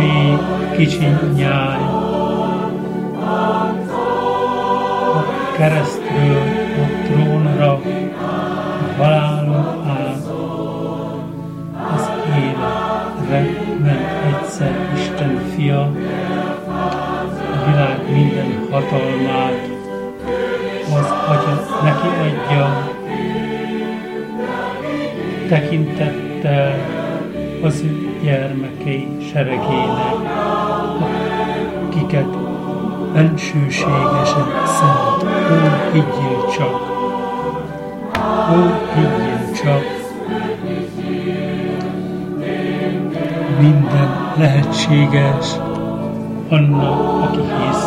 [0.00, 1.80] Semmit ne félj, kicsi nyáj.
[5.14, 6.42] A keresztről
[6.76, 10.24] a trónra a halálon át.
[11.94, 13.40] Az életre
[13.82, 15.80] ment egyszer Isten fia,
[17.36, 19.68] a világ minden hatalmát
[20.94, 22.88] az Atya neki adja,
[25.48, 26.74] tekintettel
[27.62, 27.99] az ő
[28.30, 30.14] gyermekei seregének,
[31.86, 32.28] akiket
[33.12, 36.80] bensőségesen szent, ó, higgyél csak,
[38.50, 38.60] ó,
[38.94, 39.82] higgyél csak,
[43.60, 45.56] minden lehetséges
[46.48, 47.79] annak, aki hisz.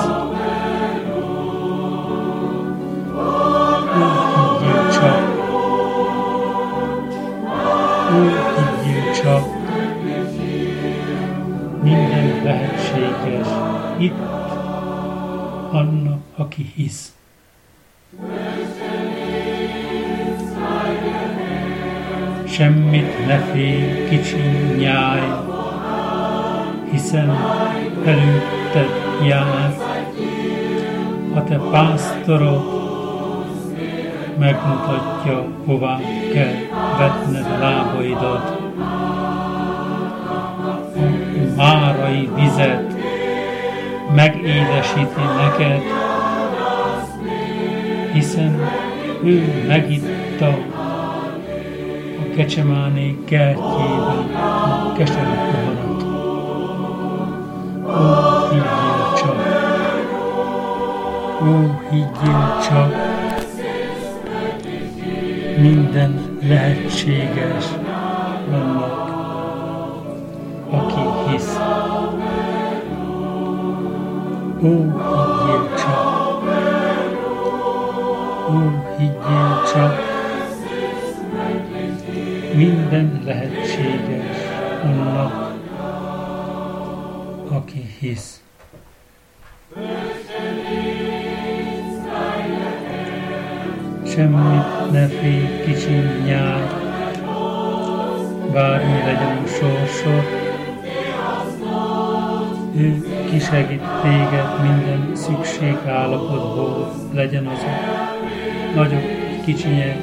[13.97, 14.19] Itt
[15.71, 17.13] annak, aki hisz.
[22.47, 24.41] Semmit ne félj, kicsi
[24.77, 25.21] nyáj,
[26.91, 27.29] hiszen
[28.05, 28.89] előtted
[29.27, 29.77] jár,
[31.35, 32.73] a te pásztorod
[34.39, 35.99] megmutatja, hová
[36.33, 36.53] kell
[36.97, 38.61] vetned lábaidat.
[41.57, 42.82] A márai vizet
[44.43, 45.81] megédesíti neked,
[48.13, 48.69] hiszen
[49.23, 50.47] ő megitta
[52.19, 56.03] a kecsemáné kertjében a keserű poharat.
[57.87, 59.37] Ó, higgyél csak!
[61.41, 62.91] Ó, higgyél csak!
[65.57, 67.65] Minden lehetséges
[74.63, 76.13] Ó, higgyél csak!
[78.49, 78.57] Ó,
[78.97, 79.53] higgyél!
[82.55, 84.37] Minden lehetséges
[84.83, 85.55] annak,
[87.47, 88.41] aki hisz.
[94.05, 95.91] Semmit ne félj, kicsi
[96.25, 96.61] nyáj,
[98.53, 100.25] bármi legyen a sorsod,
[102.75, 107.65] ő kisegít téged minden szükség állapotból, legyen az
[108.75, 109.01] nagyobb,
[109.45, 109.97] kicsinyek,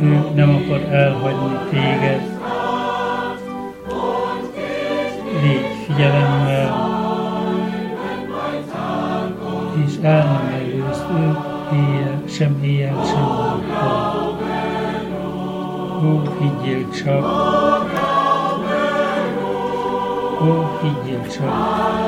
[0.00, 2.20] ő nem akar elhagyni téged.
[5.42, 6.92] Légy figyelemmel,
[9.86, 11.36] és el nem elősz ő
[11.72, 14.38] éjjel, sem éjjel, sem nappal.
[16.04, 17.93] Ó, higgyél csak!
[21.24, 22.03] Higgyél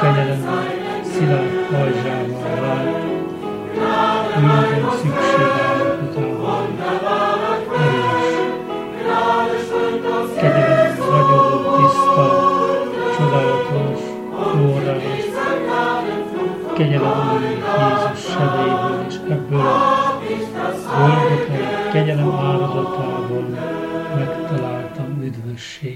[0.00, 0.42] kegyelem
[1.02, 3.04] szilárd pajzsával vált,
[4.40, 6.66] minden szükség állapotában
[7.78, 8.28] erős.
[10.36, 12.26] Kegyelem ragyogó, tiszta,
[13.16, 14.00] csodálatos,
[14.52, 15.26] forrás,
[18.16, 20.06] Jézus sebéből, és ebből a
[20.96, 23.58] Golgotai kegyelem áldozatában
[24.14, 25.95] megtaláltam üdvösségemet.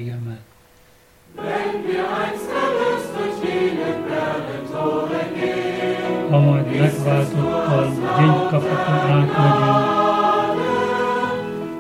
[8.21, 10.09] Megváltottal gyöngykapakon átmegyünk,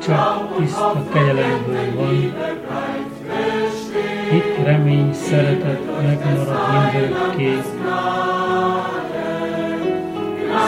[0.02, 2.14] csak tiszta kegyelemből van,
[4.32, 7.62] itt remény, szeretet megmarad mindörökké.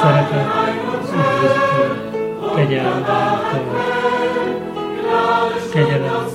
[0.00, 0.48] Szeretet
[1.02, 1.84] az üdvözítő
[2.54, 3.90] kegyelem által.
[5.72, 6.26] Kegyelem,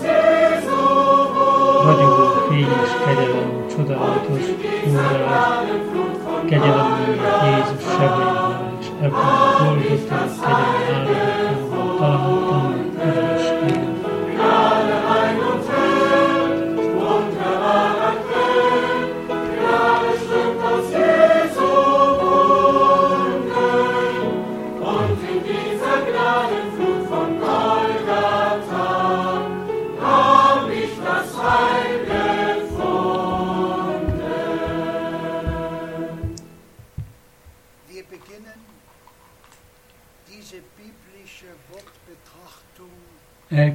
[1.84, 4.46] ragyogó, fényes kegyelem, csodálatos
[4.84, 5.68] forrás,
[6.50, 6.88] kegyelem
[7.44, 8.57] Jézus sebeivel,
[9.00, 11.06] és ebben a Golgotán kegyelem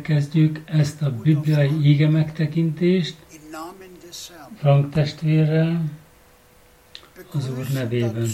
[0.03, 3.17] Elkezdjük ezt a bibliai íge megtekintést.
[4.57, 5.85] Frank testvérrel,
[7.33, 8.29] az Úr nevében.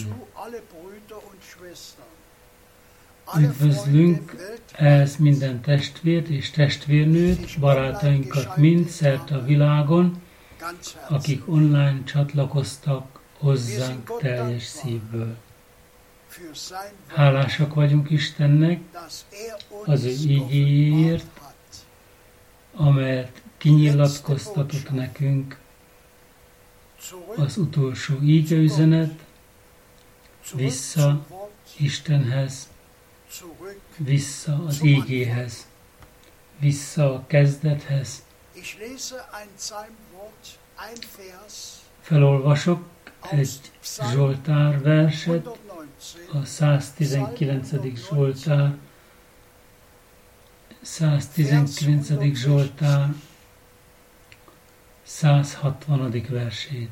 [3.39, 4.37] Üdvözlünk
[4.73, 10.23] ehhez minden testvért és testvérnőt, barátainkat mind szerte a világon,
[11.09, 15.37] akik online csatlakoztak hozzánk teljes szívből.
[17.07, 18.81] Hálásak vagyunk Istennek,
[19.85, 21.47] az ő ígéért.
[22.79, 25.59] Amelyet kinyilatkoztatott nekünk
[27.37, 29.25] az utolsó ígeüzenet
[30.55, 31.27] vissza
[31.79, 32.69] Istenhez,
[33.97, 35.67] vissza az ígéhez,
[36.59, 38.25] vissza a kezdethez.
[42.01, 42.85] Felolvasok
[43.31, 43.61] egy
[44.13, 46.33] Zsoltár verset, 119.
[46.33, 48.09] a 119.
[48.09, 48.77] Zsoltár,
[50.83, 52.35] 119.
[52.35, 53.15] Zsoltár,
[55.03, 56.25] 160.
[56.29, 56.91] versét.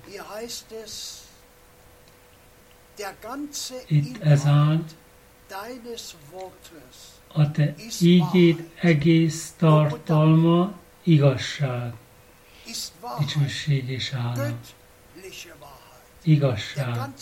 [3.87, 4.85] Itt ez áll,
[7.33, 11.93] a te ígéd egész tartalma igazság,
[13.19, 14.59] dicsőség és állam.
[16.27, 17.13] Igazság,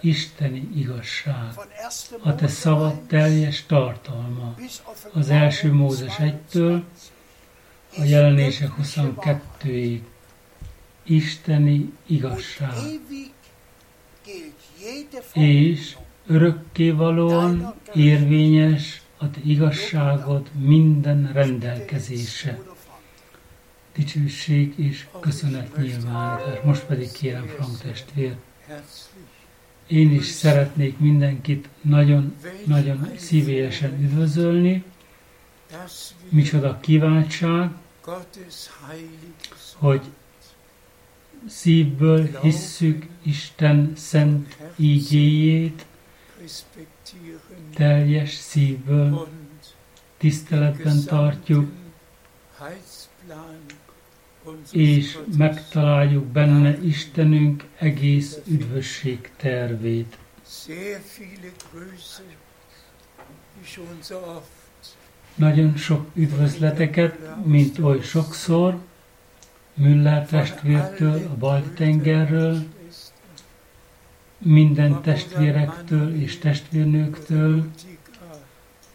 [0.00, 1.66] isteni igazság, von
[2.12, 2.20] 1.
[2.22, 4.54] a te szavad 1 teljes tartalma.
[5.12, 6.84] Az első Mózes 1-től 22
[7.98, 9.42] a jelenések göttliche Wahrheit.
[9.64, 10.00] 22-ig.
[11.04, 12.74] Isteni igazság.
[15.32, 22.58] És örökkévalóan érvényes a te igazságod minden rendelkezése.
[23.94, 26.64] Dicsőség és köszönet nyilvánítás.
[26.64, 28.36] Most pedig kérem Frank testvér,
[29.86, 34.84] én is szeretnék mindenkit nagyon-nagyon szívélyesen üdvözölni.
[36.28, 37.70] Micsoda kiváltság,
[39.74, 40.00] hogy
[41.48, 45.86] szívből hisszük Isten szent ígéjét,
[47.74, 49.28] teljes szívből
[50.16, 51.70] tiszteletben tartjuk,
[54.70, 60.18] és megtaláljuk benne Istenünk egész üdvösség tervét.
[65.34, 68.78] Nagyon sok üdvözleteket, mint oly sokszor,
[69.74, 72.64] Müller testvértől, a Balti-tengerről,
[74.38, 77.64] minden testvérektől és testvérnőktől,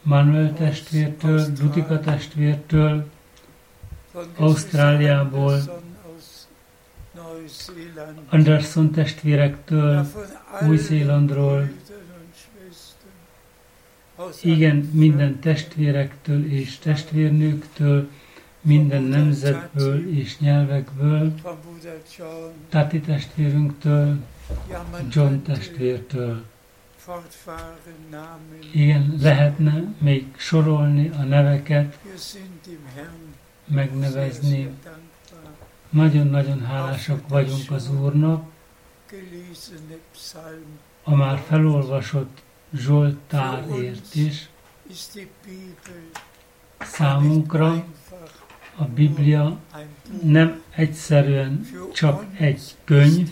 [0.02, 3.10] Manuel testvértől, Lutika testvértől,
[4.38, 5.60] Ausztráliából,
[8.30, 10.06] Anderson testvérektől,
[10.68, 11.70] Új-Zélandról,
[14.42, 18.10] igen, minden testvérektől és testvérnőktől,
[18.62, 21.34] minden nemzetből és nyelvekből,
[22.70, 24.18] Tati testvérünktől,
[25.10, 26.44] John testvértől.
[28.72, 31.98] Igen, lehetne még sorolni a neveket,
[33.68, 34.70] megnevezni.
[35.90, 38.50] Nagyon-nagyon hálásak vagyunk az Úrnak,
[41.04, 42.42] a már felolvasott
[42.74, 44.50] Zsoltárért is.
[46.80, 47.86] Számunkra
[48.76, 49.60] a Biblia
[50.24, 53.30] nem egyszerűen csak egy könyv,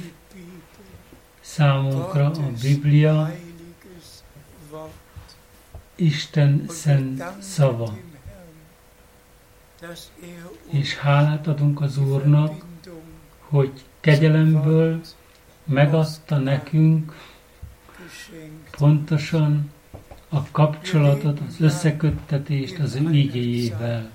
[1.42, 3.36] számunkra a Biblia
[5.96, 7.98] Isten szent szava.
[10.70, 12.66] És hálát adunk az Úrnak,
[13.40, 15.02] hogy kegyelemből
[15.64, 17.16] megadta nekünk
[18.78, 19.72] pontosan
[20.30, 24.12] a kapcsolatot, az összeköttetést az ő igéjével.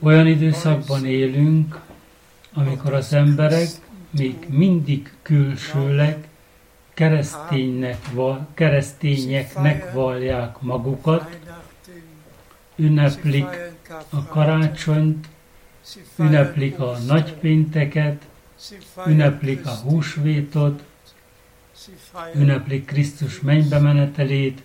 [0.00, 1.80] Olyan időszakban élünk,
[2.52, 3.68] amikor az emberek
[4.10, 6.28] még mindig külsőleg
[6.94, 7.98] kereszténynek,
[8.54, 11.38] keresztényeknek vallják magukat,
[12.82, 13.46] ünneplik
[14.10, 15.26] a karácsonyt,
[16.18, 18.22] ünneplik a nagypénteket,
[19.06, 20.82] ünneplik a húsvétot,
[22.34, 24.62] ünneplik Krisztus mennybe menetelét,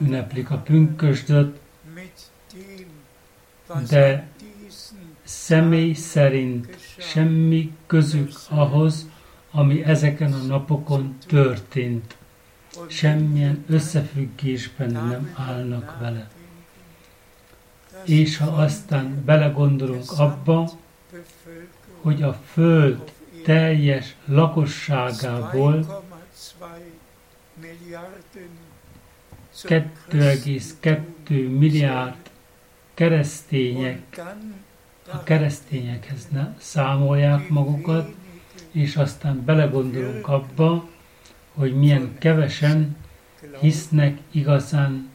[0.00, 1.58] ünneplik a pünkösdöt,
[3.88, 4.28] de
[5.24, 9.08] személy szerint semmi közük ahhoz,
[9.50, 12.16] ami ezeken a napokon történt.
[12.88, 16.28] Semmilyen összefüggésben nem állnak vele.
[18.06, 20.70] És ha aztán belegondolunk abba,
[22.00, 23.12] hogy a Föld
[23.44, 26.04] teljes lakosságából
[29.62, 32.16] 2,2 milliárd
[32.94, 34.20] keresztények
[35.12, 38.14] a keresztényekhez ne számolják magukat,
[38.72, 40.88] és aztán belegondolunk abba,
[41.54, 42.96] hogy milyen kevesen
[43.60, 45.08] hisznek igazán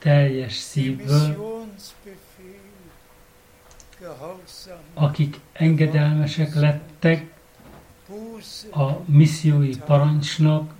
[0.00, 1.36] teljes szívből,
[4.94, 7.32] akik engedelmesek lettek
[8.72, 10.72] a missziói parancsnak,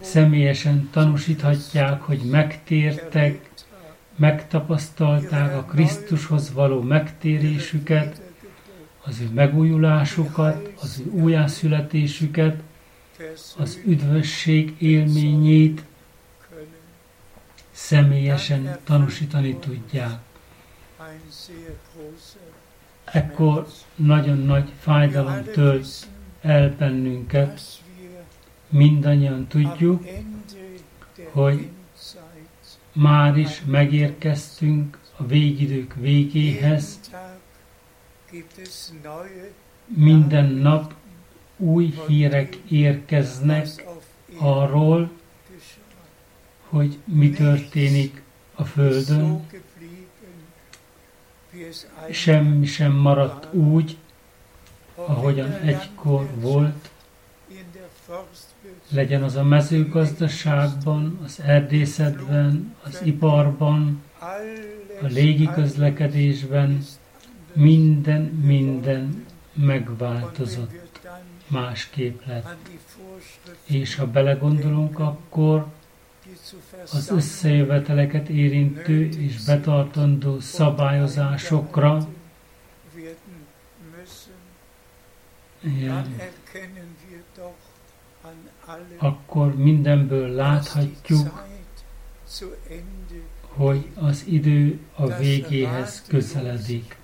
[0.00, 3.50] személyesen tanúsíthatják, hogy megtértek,
[4.16, 8.20] megtapasztalták a Krisztushoz való megtérésüket,
[9.04, 12.62] az ő megújulásukat, az ő újjászületésüket,
[13.56, 15.82] az üdvösség élményét
[17.76, 20.18] személyesen tanúsítani tudják.
[23.04, 26.06] Ekkor nagyon nagy fájdalom tölt
[26.40, 27.60] el bennünket.
[28.68, 30.04] Mindannyian tudjuk,
[31.32, 31.68] hogy
[32.92, 37.00] már is megérkeztünk a végidők végéhez.
[39.86, 40.94] Minden nap
[41.56, 43.66] új hírek érkeznek
[44.38, 45.10] arról,
[46.76, 48.22] hogy mi történik
[48.54, 49.46] a Földön.
[52.10, 53.96] Semmi sem maradt úgy,
[54.94, 56.90] ahogyan egykor volt.
[58.88, 64.02] Legyen az a mezőgazdaságban, az erdészetben, az iparban,
[65.02, 66.84] a légiközlekedésben,
[67.52, 71.00] minden, minden megváltozott,
[71.46, 72.56] másképp lett.
[73.64, 75.66] És ha belegondolunk, akkor
[76.92, 82.08] az összejöveteleket érintő és betartandó szabályozásokra,
[88.98, 91.44] akkor mindenből láthatjuk,
[93.40, 96.96] hogy az idő a végéhez közeledik,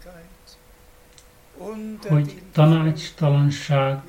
[2.08, 4.00] hogy tanácstalanság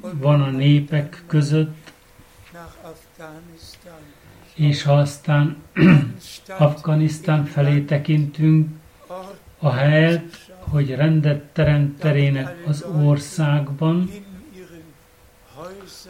[0.00, 1.92] van a népek között,
[4.60, 5.56] és ha aztán
[6.58, 8.68] Afganisztán felé tekintünk,
[9.58, 14.10] a helyet, hogy rendet teremterének az országban,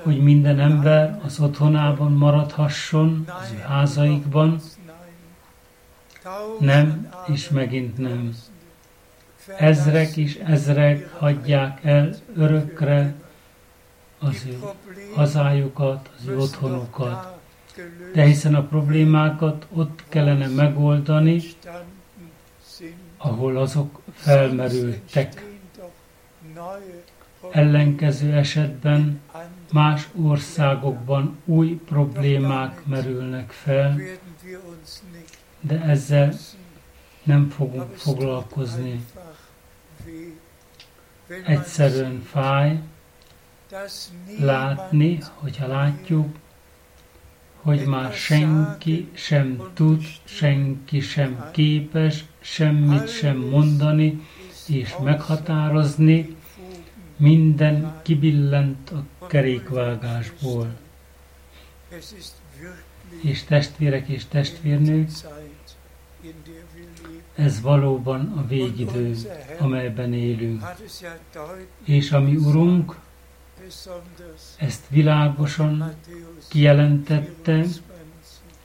[0.02, 4.60] hogy minden ember az otthonában maradhasson, az ő házaikban,
[6.58, 8.36] nem, és megint nem.
[9.58, 13.14] Ezrek és ezrek hagyják el örökre
[14.18, 14.58] az ő
[15.14, 17.39] hazájukat, az ő otthonukat.
[18.14, 21.42] De hiszen a problémákat ott kellene megoldani,
[23.16, 25.44] ahol azok felmerültek.
[27.50, 29.20] Ellenkező esetben
[29.72, 34.00] más országokban új problémák merülnek fel,
[35.60, 36.32] de ezzel
[37.22, 39.04] nem fogunk foglalkozni.
[41.46, 42.80] Egyszerűen fáj
[44.38, 46.36] látni, hogyha látjuk,
[47.62, 54.26] hogy már senki sem tud, senki sem képes semmit sem mondani
[54.68, 56.36] és meghatározni,
[57.16, 60.76] minden kibillent a kerékvágásból.
[63.22, 65.10] És testvérek és testvérnők,
[67.34, 69.14] ez valóban a végidő,
[69.58, 70.62] amelyben élünk.
[71.84, 72.96] És ami Urunk
[74.56, 75.94] ezt világosan
[76.48, 77.64] kijelentette,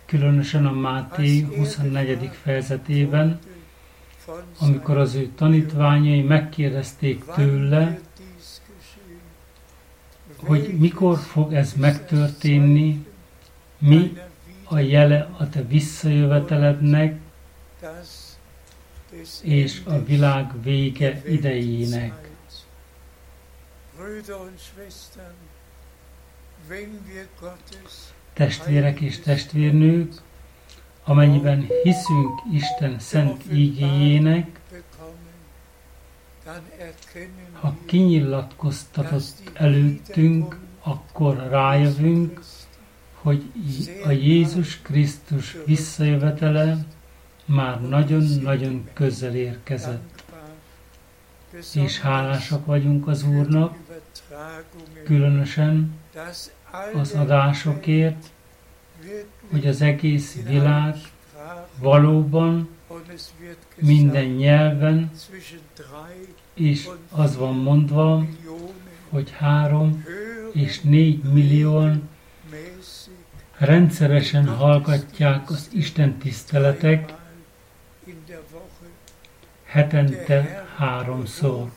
[0.05, 2.29] különösen a Máté 24.
[2.41, 3.39] fejezetében,
[4.59, 7.99] amikor az ő tanítványai megkérdezték tőle,
[10.35, 13.05] hogy mikor fog ez megtörténni,
[13.77, 14.17] mi
[14.63, 17.19] a jele a te visszajövetelednek,
[19.41, 22.24] és a világ vége idejének.
[28.33, 30.13] Testvérek és testvérnők,
[31.03, 34.59] amennyiben hiszünk Isten szent ígéjének,
[37.53, 42.41] ha kinyilatkoztatott előttünk, akkor rájövünk,
[43.13, 43.51] hogy
[44.05, 46.85] a Jézus Krisztus visszajövetele
[47.45, 50.23] már nagyon-nagyon közel érkezett.
[51.73, 53.77] És hálásak vagyunk az Úrnak,
[55.03, 55.99] különösen
[56.93, 58.25] az adásokért,
[59.51, 60.95] hogy az egész világ
[61.79, 62.69] valóban
[63.75, 65.11] minden nyelven,
[66.53, 68.25] és az van mondva,
[69.09, 70.05] hogy három
[70.53, 72.09] és négy millióan
[73.57, 77.13] rendszeresen hallgatják az Isten tiszteletek,
[79.63, 81.71] hetente háromszor.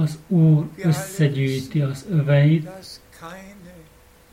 [0.00, 2.68] Az Úr összegyűjti az öveit,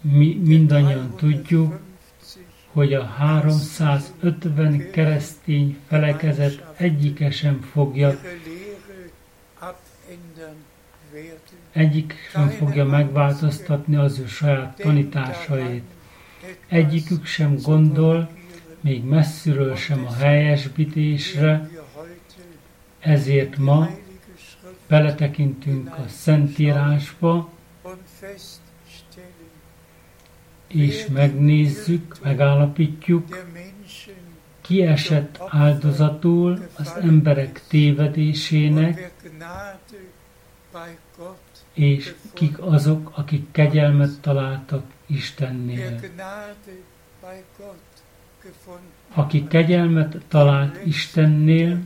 [0.02, 1.80] mi mindannyian tudjuk,
[2.72, 8.20] hogy a 350 keresztény felekezet egyike sem fogja
[11.72, 15.84] egyik sem fogja megváltoztatni az ő saját tanításait.
[16.68, 18.30] Egyikük sem gondol,
[18.82, 21.70] még messziről sem a helyesbítésre,
[23.00, 23.90] ezért ma
[24.88, 27.50] beletekintünk a Szentírásba,
[30.68, 33.46] és megnézzük, megállapítjuk,
[34.62, 39.12] ki esett áldozatul az emberek tévedésének,
[41.74, 46.00] és kik azok, akik kegyelmet találtak Istennél.
[49.14, 51.80] Aki kegyelmet talált Istennél,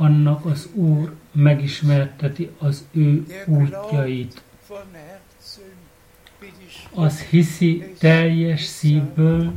[0.00, 4.42] annak az Úr megismerteti az ő útjait.
[6.94, 9.52] Az hiszi teljes szívből,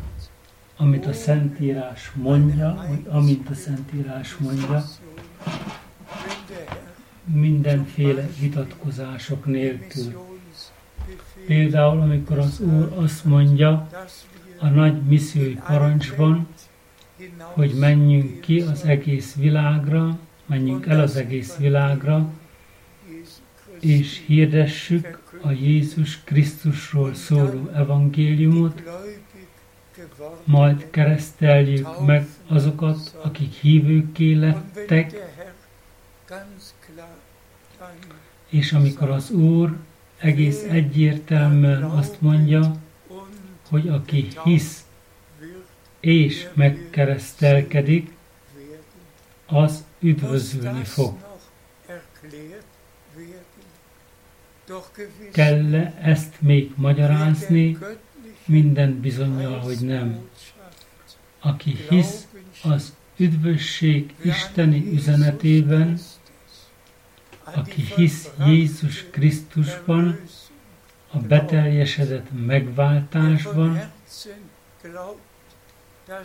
[0.78, 4.84] amit a Szentírás mondja, vagy amit a Szentírás mondja,
[7.26, 10.30] mindenféle vitatkozások nélkül.
[11.46, 13.90] Például, amikor az Úr azt mondja
[14.60, 16.48] a nagy missziói parancsban,
[17.38, 20.20] hogy menjünk ki az egész világra,
[20.52, 22.30] menjünk el az egész világra,
[23.80, 28.82] és hirdessük a Jézus Krisztusról szóló evangéliumot,
[30.44, 35.16] majd kereszteljük meg azokat, akik hívőké lettek,
[38.50, 39.78] és amikor az Úr
[40.18, 42.76] egész egyértelműen azt mondja,
[43.70, 44.86] hogy aki hisz
[46.00, 48.12] és megkeresztelkedik,
[49.52, 51.18] az üdvözülni fog.
[55.32, 57.78] kell ezt még magyarázni?
[58.46, 60.30] Minden bizonyal, hogy nem.
[61.40, 62.28] Aki hisz
[62.64, 66.00] az üdvösség isteni üzenetében,
[67.44, 70.20] aki hisz Jézus Krisztusban,
[71.12, 73.82] a beteljesedett megváltásban,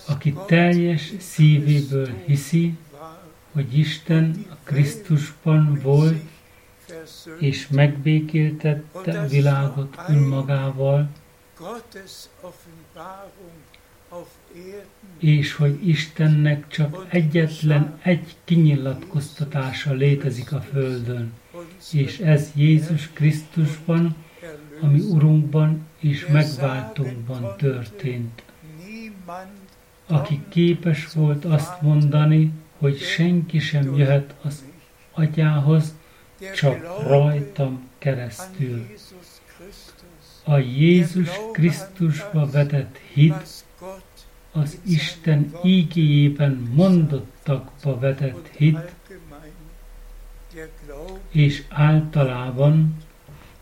[0.07, 2.77] aki teljes szívéből hiszi,
[3.53, 6.23] hogy Isten a Krisztusban volt,
[7.39, 11.09] és megbékéltette a világot önmagával,
[15.19, 21.33] és hogy Istennek csak egyetlen egy kinyilatkoztatása létezik a Földön,
[21.93, 24.17] és ez Jézus Krisztusban,
[24.81, 28.43] ami Urunkban és megváltónkban történt.
[30.07, 34.65] Aki képes volt azt mondani, hogy senki sem jöhet az
[35.13, 35.95] atyához,
[36.55, 38.87] csak rajtam keresztül.
[40.45, 43.65] A Jézus Krisztusba vetett hit,
[44.53, 48.95] az Isten ígéjében mondottakba vetett hit,
[51.31, 52.97] és általában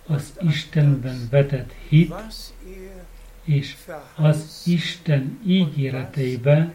[0.07, 2.14] az Istenben vetett hit,
[3.44, 3.76] és
[4.16, 6.74] az Isten ígéreteibe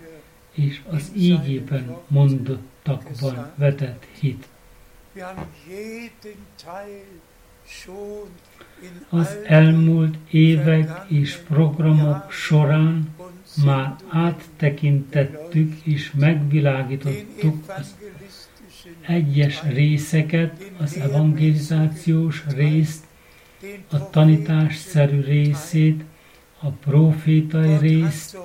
[0.51, 4.47] és az ígében mondottakban vetett hit.
[9.09, 13.15] Az elmúlt évek és programok során
[13.63, 17.95] már áttekintettük és megvilágítottuk az
[19.01, 23.03] egyes részeket, az evangelizációs részt,
[23.89, 26.03] a tanításszerű részét,
[26.61, 28.37] a profétai részt,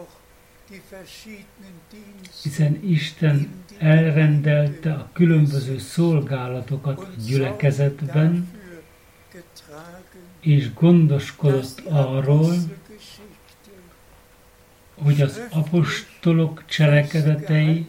[2.43, 8.49] hiszen Isten elrendelte a különböző szolgálatokat a gyülekezetben,
[10.41, 12.55] és gondoskodott arról,
[14.95, 17.87] hogy az apostolok cselekedetei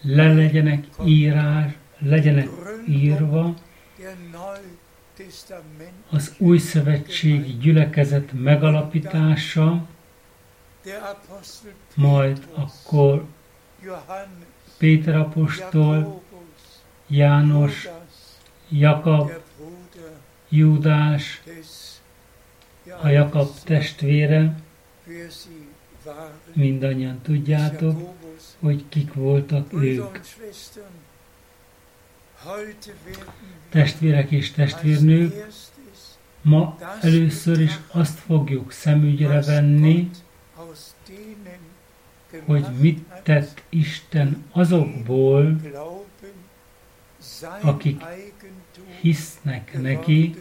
[0.00, 2.48] le legyenek írás, legyenek
[2.88, 3.54] írva,
[6.10, 9.86] az új szövetségi gyülekezet megalapítása,
[11.94, 13.24] majd akkor
[14.78, 16.22] Péter apostol,
[17.06, 17.88] János,
[18.68, 19.30] Jakab,
[20.48, 21.42] Júdás,
[23.02, 24.60] a Jakab testvére,
[26.52, 28.14] mindannyian tudjátok,
[28.60, 30.18] hogy kik voltak ők.
[33.68, 35.46] Testvérek és testvérnők,
[36.42, 40.10] ma először is azt fogjuk szemügyre venni,
[42.44, 45.60] hogy mit tett Isten azokból,
[47.60, 48.02] akik
[49.00, 50.34] hisznek neki,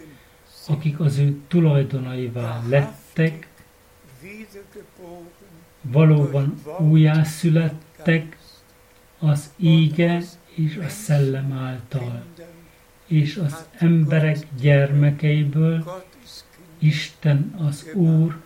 [0.68, 3.48] akik az ő tulajdonaivá lettek,
[5.82, 8.38] valóban újjászülettek
[9.20, 10.24] az íge
[10.56, 12.24] és a szellem által,
[13.08, 16.04] és az emberek gyermekeiből
[16.80, 18.42] Isten az Úr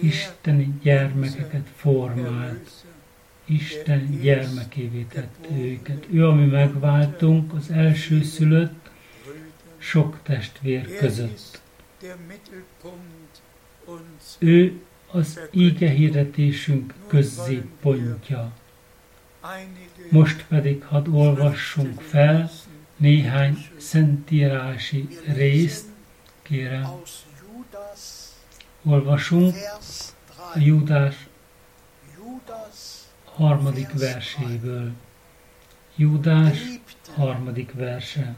[0.00, 2.70] isteni gyermekeket formált.
[3.44, 6.06] Isten gyermekévé tett őket.
[6.10, 8.90] Ő, ami megváltunk, az első szülött
[9.78, 11.60] sok testvér között.
[14.38, 14.80] Ő
[15.10, 18.52] az íge hirdetésünk közzépontja.
[20.10, 22.50] Most pedig hadd olvassunk fel
[22.96, 25.86] néhány szentírási részt,
[26.42, 26.86] kérem.
[28.84, 29.54] Olvasunk
[30.54, 31.14] a Júdás
[33.24, 34.92] harmadik verséből.
[35.96, 36.58] Júdás
[37.14, 38.34] harmadik verse.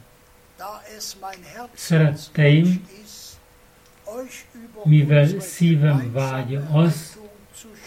[1.72, 2.88] Szeretteim,
[4.84, 7.17] mivel szívem vágya az,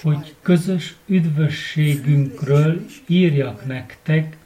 [0.02, 4.38] hogy közös üdvösségünkről írjak nektek,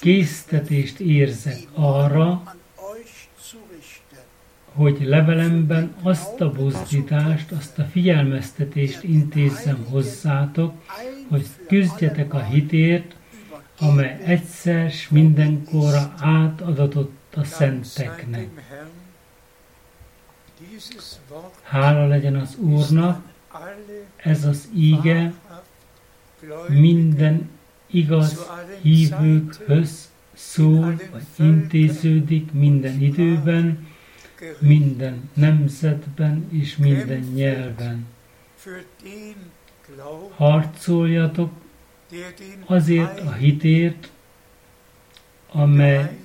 [0.00, 2.42] késztetést érzek arra,
[4.72, 10.74] hogy levelemben azt a buzdítást, azt a figyelmeztetést intézzem hozzátok,
[11.28, 13.16] hogy küzdjetek a hitért,
[13.78, 18.48] amely egyszer s mindenkorra átadatott a szenteknek.
[21.62, 23.22] Hála legyen az Úrnak,
[24.16, 25.34] ez az íge
[26.68, 27.50] minden
[27.86, 28.50] igaz
[28.82, 33.86] hívőkhöz szól, vagy intéződik minden időben,
[34.58, 38.06] minden nemzetben és minden nyelven.
[40.36, 41.52] Harcoljatok
[42.66, 44.10] azért a hitért,
[45.52, 46.18] amely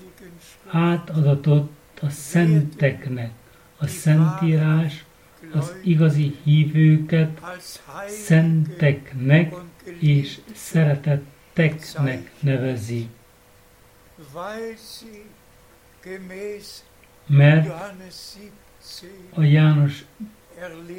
[0.68, 3.32] átadatott a szenteknek.
[3.78, 5.06] A Szentírás
[5.54, 7.42] az igazi hívőket
[8.08, 9.54] szenteknek
[10.00, 13.08] és szeretetteknek nevezi.
[17.26, 17.74] Mert
[19.34, 20.06] a János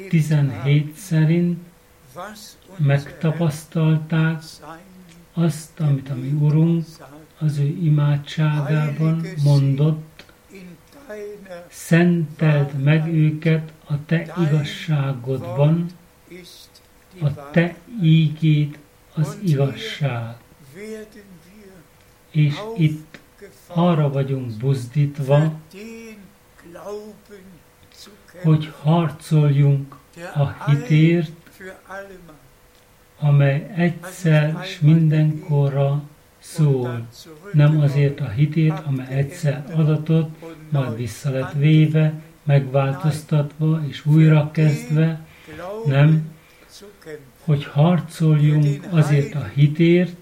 [0.09, 1.57] 17 szerint
[2.77, 4.41] megtapasztalták
[5.33, 6.85] azt, amit a mi Urunk
[7.39, 10.14] az ő imádságában mondott,
[11.67, 15.89] szenteld meg őket a te igazságodban,
[17.21, 18.77] a te ígét
[19.13, 20.35] az igazság.
[22.31, 23.19] És itt
[23.67, 25.59] arra vagyunk buzdítva,
[28.43, 29.95] hogy harcoljunk
[30.33, 31.31] a hitért,
[33.19, 36.03] amely egyszer és mindenkorra
[36.39, 37.07] szól.
[37.53, 40.29] Nem azért a hitért, amely egyszer adatott,
[40.69, 45.25] majd vissza lett véve, megváltoztatva és újra kezdve,
[45.85, 46.33] nem,
[47.43, 50.15] hogy harcoljunk azért a hitért,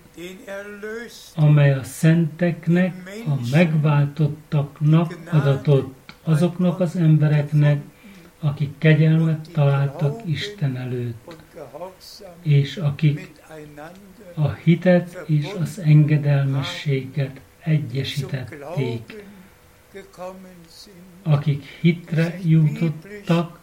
[1.35, 2.93] amely a szenteknek,
[3.27, 7.81] a megváltottaknak adatott, azoknak az embereknek,
[8.39, 11.35] akik kegyelmet találtak Isten előtt,
[12.41, 13.31] és akik
[14.35, 19.23] a hitet és az engedelmességet egyesítették,
[21.23, 23.59] akik hitre jutottak,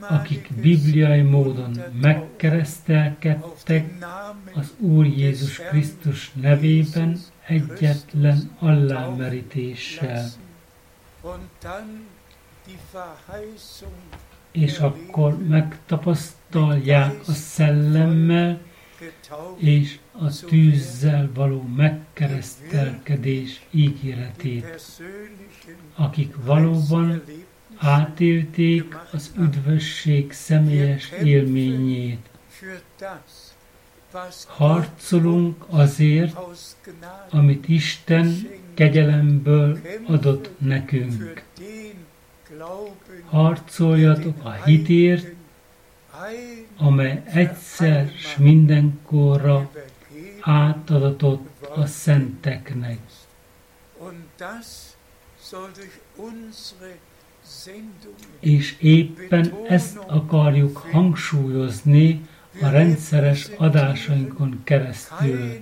[0.00, 4.06] akik bibliai módon megkeresztelkedtek
[4.54, 10.26] az Úr Jézus Krisztus nevében egyetlen alámerítéssel.
[14.52, 18.60] És akkor megtapasztalják a szellemmel
[19.56, 24.66] és a tűzzel való megkeresztelkedés ígéretét,
[25.94, 27.22] akik valóban
[27.76, 32.28] átélték az üdvösség személyes élményét.
[34.46, 36.36] Harcolunk azért,
[37.30, 41.44] amit Isten kegyelemből adott nekünk.
[43.24, 45.34] Harcoljatok a hitért,
[46.76, 49.70] amely egyszer s mindenkorra
[50.46, 52.98] átadatott a szenteknek.
[58.40, 62.28] És éppen ezt akarjuk hangsúlyozni
[62.62, 65.60] a rendszeres adásainkon keresztül.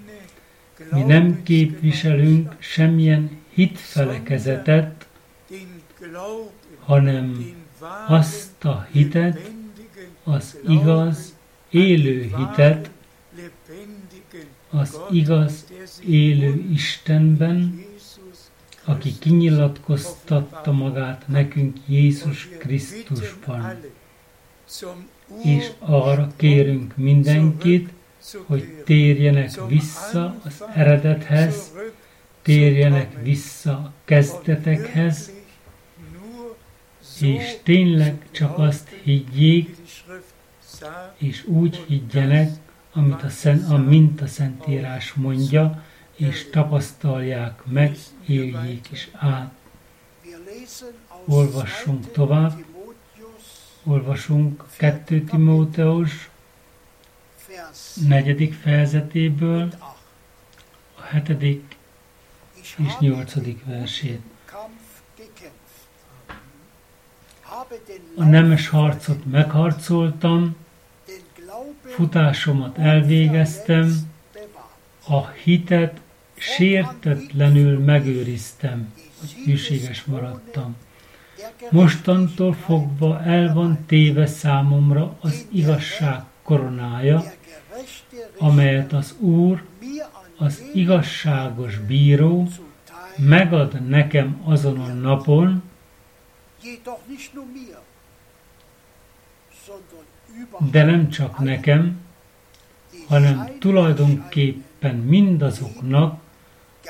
[0.90, 5.06] Mi nem képviselünk semmilyen hitfelekezetet,
[6.80, 7.54] hanem
[8.08, 9.50] azt a hitet,
[10.24, 11.34] az igaz,
[11.70, 12.90] élő hitet,
[14.74, 15.64] az igaz,
[16.06, 17.84] élő Istenben,
[18.84, 23.80] aki kinyilatkoztatta magát nekünk Jézus Krisztusban.
[25.44, 27.90] És arra kérünk mindenkit,
[28.46, 31.72] hogy térjenek vissza az eredethez,
[32.42, 35.30] térjenek vissza a kezdetekhez,
[37.20, 39.76] és tényleg csak azt higgyék,
[41.16, 42.50] és úgy higgyenek,
[42.94, 45.82] amit a szent, amint a Szentírás mondja,
[46.16, 49.52] és tapasztalják meg, éljék is át.
[51.24, 52.64] Olvassunk tovább.
[53.84, 56.30] Olvasunk 2 Timóteus
[58.06, 59.72] negyedik fejezetéből
[60.94, 61.76] a hetedik
[62.76, 64.20] és nyolcadik versét.
[68.16, 70.56] A nemes harcot megharcoltam,
[71.86, 74.12] futásomat elvégeztem,
[75.08, 76.00] a hitet
[76.34, 80.76] sértetlenül megőriztem, hogy hűséges maradtam.
[81.70, 87.22] Mostantól fogva el van téve számomra az igazság koronája,
[88.38, 89.62] amelyet az Úr,
[90.36, 92.48] az igazságos bíró
[93.16, 95.62] megad nekem azon a napon,
[100.70, 102.00] de nem csak nekem,
[103.08, 106.20] hanem tulajdonképpen mindazoknak,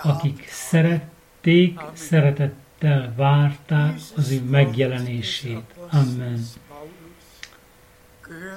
[0.02, 5.74] akik szerették, szeretettel várták az ő megjelenését.
[5.90, 6.46] Amen.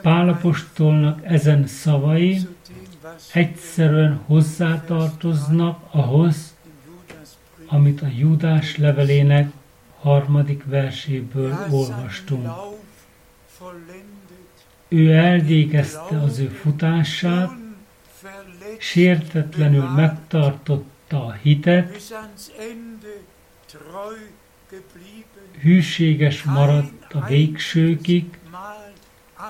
[0.02, 2.40] Pálapostolnak ezen szavai
[3.34, 6.56] egyszerűen hozzátartoznak ahhoz,
[7.68, 9.52] amit a Júdás levelének
[10.00, 12.50] harmadik verséből olvastunk.
[14.88, 17.52] Ő elvégezte az ő futását,
[18.78, 22.14] sértetlenül megtartotta a hitet,
[25.62, 28.40] hűséges maradt a végsőkig,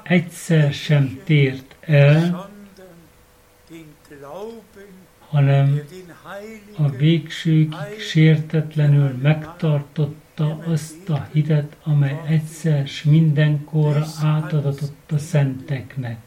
[0.04, 2.50] egyszer sem tért el,
[5.20, 5.82] hanem
[6.78, 16.20] a végsőkig sértetlenül megtartotta azt a hitet, amely egyszer s mindenkorra átadatott a szenteknek.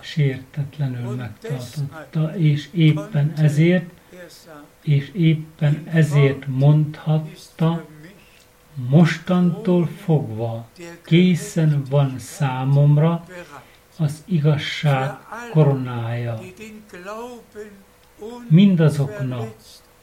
[0.00, 3.90] Sértetlenül megtartotta, és éppen ezért,
[4.82, 7.86] és éppen ezért mondhatta,
[8.74, 10.68] mostantól fogva
[11.04, 13.24] készen van számomra
[13.98, 15.10] az igazság
[15.50, 16.40] koronája.
[18.48, 19.54] Mindazoknak,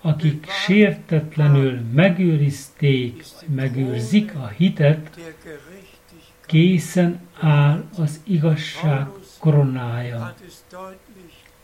[0.01, 3.23] akik sértetlenül megőrizték,
[3.55, 5.19] megőrzik a hitet,
[6.45, 9.07] készen áll az igazság
[9.39, 10.33] koronája.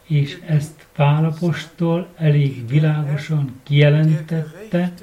[0.07, 4.93] És ezt Pálapostól elég világosan kijelentette,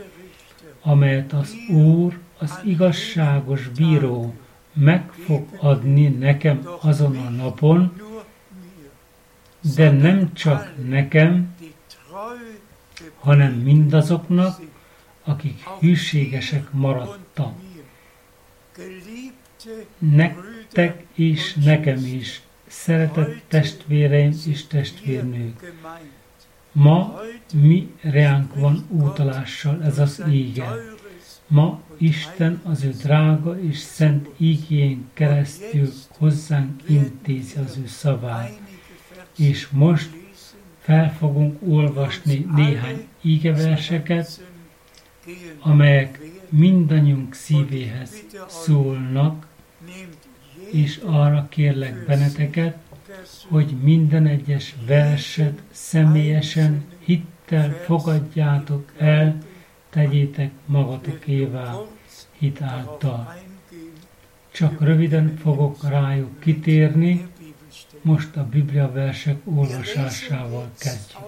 [0.83, 4.35] amelyet az Úr, az igazságos bíró
[4.73, 7.93] meg fog adni nekem azon a napon,
[9.75, 11.55] de nem csak nekem,
[13.19, 14.61] hanem mindazoknak,
[15.25, 17.55] akik hűségesek maradtak.
[19.99, 25.73] Nektek és nekem is, szeretett testvéreim és testvérnők.
[26.73, 27.21] Ma
[27.55, 30.69] mi reánk van útalással ez az ége.
[31.47, 38.68] Ma Isten az ő drága és szent ígén keresztül hozzánk intézi az ő szavát.
[39.39, 40.11] És most
[40.79, 44.41] fel fogunk olvasni néhány ígeverseket,
[45.61, 49.47] amelyek mindannyiunk szívéhez szólnak,
[50.73, 52.77] és arra kérlek benneteket,
[53.49, 59.39] hogy minden egyes verset személyesen hittel fogadjátok el,
[59.91, 61.75] tegyétek magatokévá
[62.39, 63.37] hit által.
[64.53, 67.27] Csak röviden fogok rájuk kitérni,
[68.05, 71.23] most a Biblia versek olvasásával kezdjük.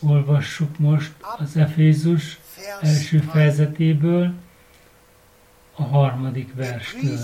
[0.00, 2.40] Olvassuk most az Efézus
[2.80, 4.34] első fejezetéből,
[5.74, 7.18] a harmadik verstől.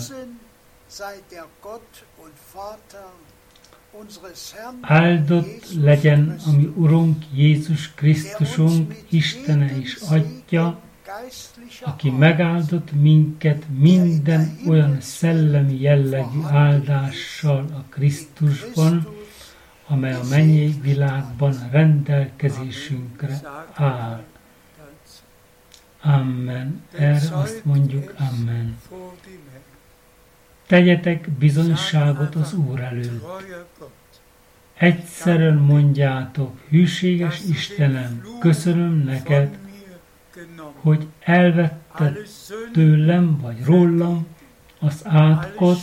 [4.80, 10.80] Áldott legyen a mi Urunk Jézus Krisztusunk, Istene és Atya,
[11.82, 19.08] aki megáldott minket minden olyan szellemi jellegű áldással a Krisztusban,
[19.86, 23.40] amely a mennyei világban rendelkezésünkre
[23.74, 24.24] áll.
[26.02, 26.82] Amen.
[26.92, 28.78] Erre azt mondjuk, Amen.
[30.66, 33.24] Tegyetek bizonyságot az Úr előtt.
[34.74, 39.58] Egyszerűen mondjátok, hűséges Istenem, köszönöm neked,
[40.74, 42.18] hogy elvetted
[42.72, 44.26] tőlem vagy rólam
[44.78, 45.78] az átkot,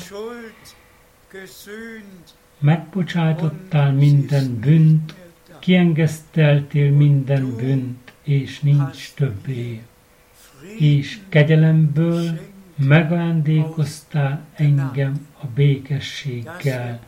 [2.59, 5.15] megbocsájtottál minden bűnt,
[5.59, 9.81] kiengeszteltél minden bűnt, és nincs többé.
[10.77, 12.39] És kegyelemből
[12.75, 16.99] megajándékoztál engem a békességgel,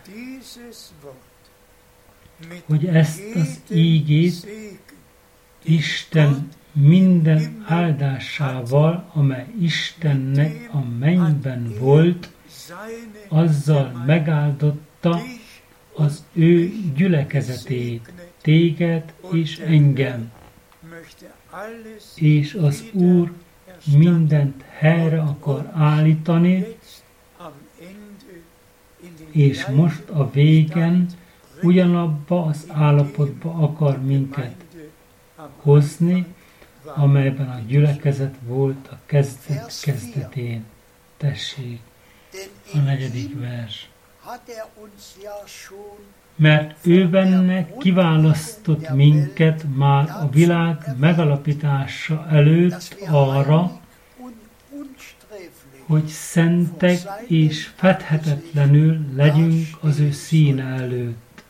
[2.66, 4.48] hogy ezt az ígét
[5.64, 6.50] Isten
[6.80, 12.30] minden áldásával, amely Istennek a mennyben volt,
[13.28, 15.20] azzal megáldotta
[15.96, 20.32] az ő gyülekezetét, téged és engem.
[22.16, 23.32] És az Úr
[23.98, 26.66] mindent helyre akar állítani,
[29.32, 31.08] és most a végen
[31.62, 34.56] ugyanabba az állapotba akar minket
[35.56, 36.26] hozni,
[36.96, 40.66] amelyben a gyülekezet volt a kezdet kezdetén.
[41.18, 41.80] Tessék,
[42.74, 43.90] a negyedik vers.
[46.36, 53.80] Mert ő benne kiválasztott minket már a világ megalapítása előtt arra,
[55.86, 61.44] hogy szentek és fedhetetlenül legyünk az ő színe előtt.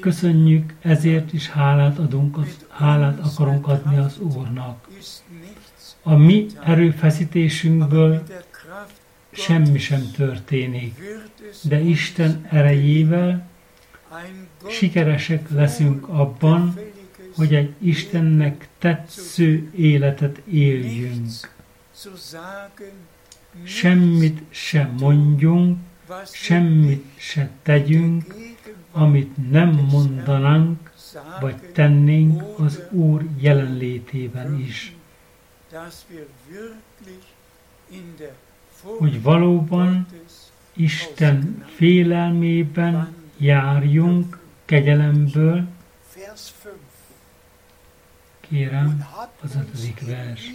[0.00, 4.88] Köszönjük, ezért is hálát adunk, az, hálát akarunk adni az Úrnak.
[6.02, 8.22] A mi erőfeszítésünkből
[9.30, 11.00] semmi sem történik,
[11.62, 13.48] de Isten erejével
[14.68, 16.78] sikeresek leszünk abban,
[17.36, 21.28] hogy egy Istennek tetsző életet éljünk.
[23.62, 25.78] Semmit sem mondjunk,
[26.32, 28.34] semmit se tegyünk,
[28.92, 30.92] amit nem mondanánk,
[31.40, 34.94] vagy tennénk az Úr jelenlétében is.
[38.82, 40.06] Hogy valóban
[40.72, 45.66] Isten félelmében járjunk kegyelemből,
[48.40, 49.06] kérem,
[49.40, 50.50] az ötödik vers.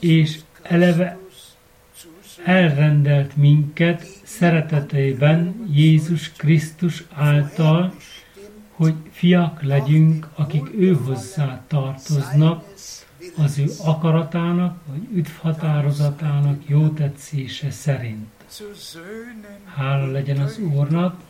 [0.00, 1.18] És eleve
[2.44, 7.94] elrendelt minket szeretetében Jézus Krisztus által,
[8.70, 12.64] hogy fiak legyünk, akik ő hozzá tartoznak,
[13.36, 18.26] az ő akaratának, vagy üdvhatározatának jó tetszése szerint.
[19.64, 21.20] Hála legyen az Úrnak,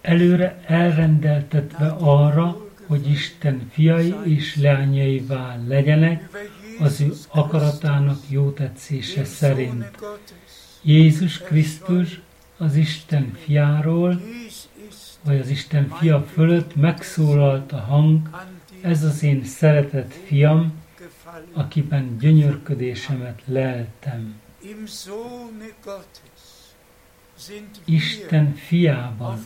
[0.00, 6.28] előre elrendeltetve arra, hogy Isten fiai és leányaivá legyenek,
[6.80, 9.90] az ő akaratának jó tetszése szerint.
[10.82, 12.20] Jézus Krisztus
[12.56, 14.20] az Isten fiáról,
[15.24, 18.28] vagy az Isten fia fölött megszólalt a hang,
[18.82, 20.72] ez az én szeretett fiam,
[21.52, 24.40] akiben gyönyörködésemet leltem.
[27.84, 29.38] Isten fiában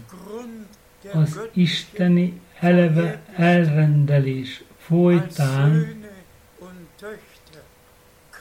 [1.13, 6.03] az isteni eleve elrendelés folytán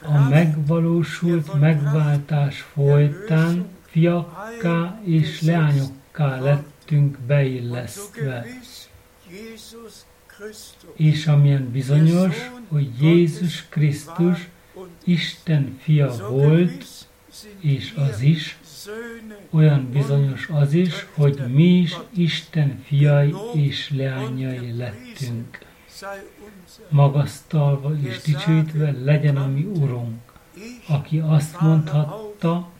[0.02, 8.46] a megvalósult megváltás folytán fiakká és leányokká lettünk beillesztve.
[10.96, 14.48] És amilyen bizonyos, hogy Jézus Krisztus
[15.04, 16.84] Isten fia volt,
[17.60, 18.58] és az is,
[19.50, 25.58] olyan bizonyos az is, hogy mi is Isten fiai és leányai lettünk.
[26.88, 30.20] Magasztalva és dicsőítve legyen a mi Urunk,
[30.88, 32.70] aki azt mondhatta,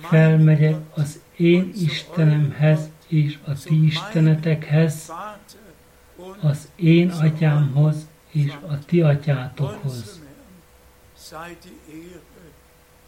[0.00, 5.12] felmegyek az én Istenemhez és a ti istenetekhez,
[6.40, 10.20] az én atyámhoz és a ti atyátokhoz.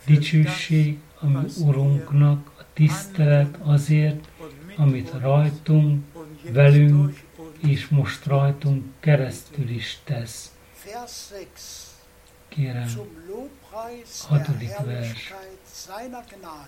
[0.06, 4.28] Dicsőség a mi Urunknak, a tisztelet azért,
[4.76, 6.04] amit rajtunk,
[6.52, 7.20] velünk
[7.58, 10.52] és most rajtunk keresztül is tesz.
[12.48, 12.88] Kérem,
[14.28, 15.34] hatodik vers.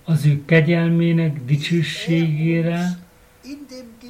[0.04, 2.98] Az ő kegyelmének dicsőségére,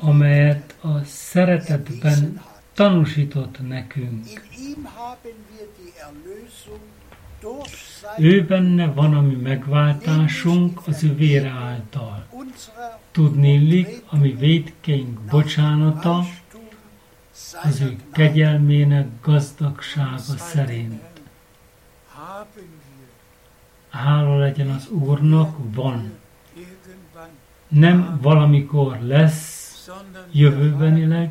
[0.00, 2.42] amelyet a szeretetben
[2.74, 4.26] tanúsított nekünk.
[8.18, 12.26] Ő benne van a mi megváltásunk az ő vére által.
[13.10, 16.24] Tudnélik, ami védkeink bocsánata,
[17.62, 21.02] az ő kegyelmének gazdagsága szerint.
[23.90, 26.12] Hála legyen az Úrnak, van.
[27.68, 29.88] Nem valamikor lesz,
[30.32, 31.30] jövőbenileg,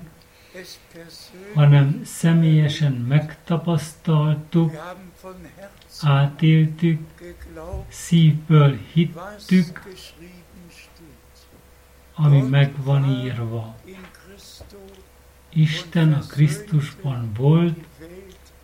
[1.53, 4.73] hanem személyesen megtapasztaltuk,
[6.01, 6.99] átéltük,
[7.87, 9.87] szívből hittük,
[12.15, 13.75] ami meg van írva.
[15.49, 17.77] Isten a Krisztusban volt,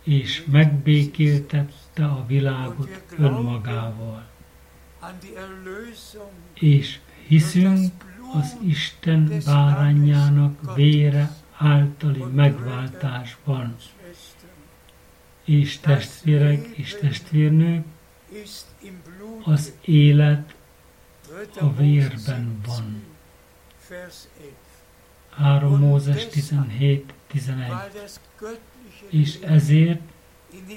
[0.02, 4.26] és megbékéltette a világot önmagával.
[6.54, 7.92] És hiszünk
[8.34, 13.76] az Isten bárányának vére általi megváltásban.
[15.46, 17.84] És testvérek és testvérnők,
[19.44, 20.54] az élet
[21.60, 23.02] a vérben van.
[25.30, 27.70] 3 Mózes 17, 11.
[29.08, 30.00] És ezért,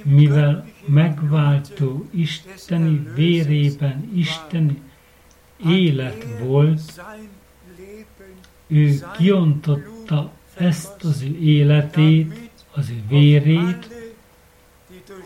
[0.03, 4.81] mivel megváltó isteni vérében isteni
[5.65, 7.01] élet volt,
[8.67, 13.98] ő kiontotta ezt az ő életét, az ő vérét,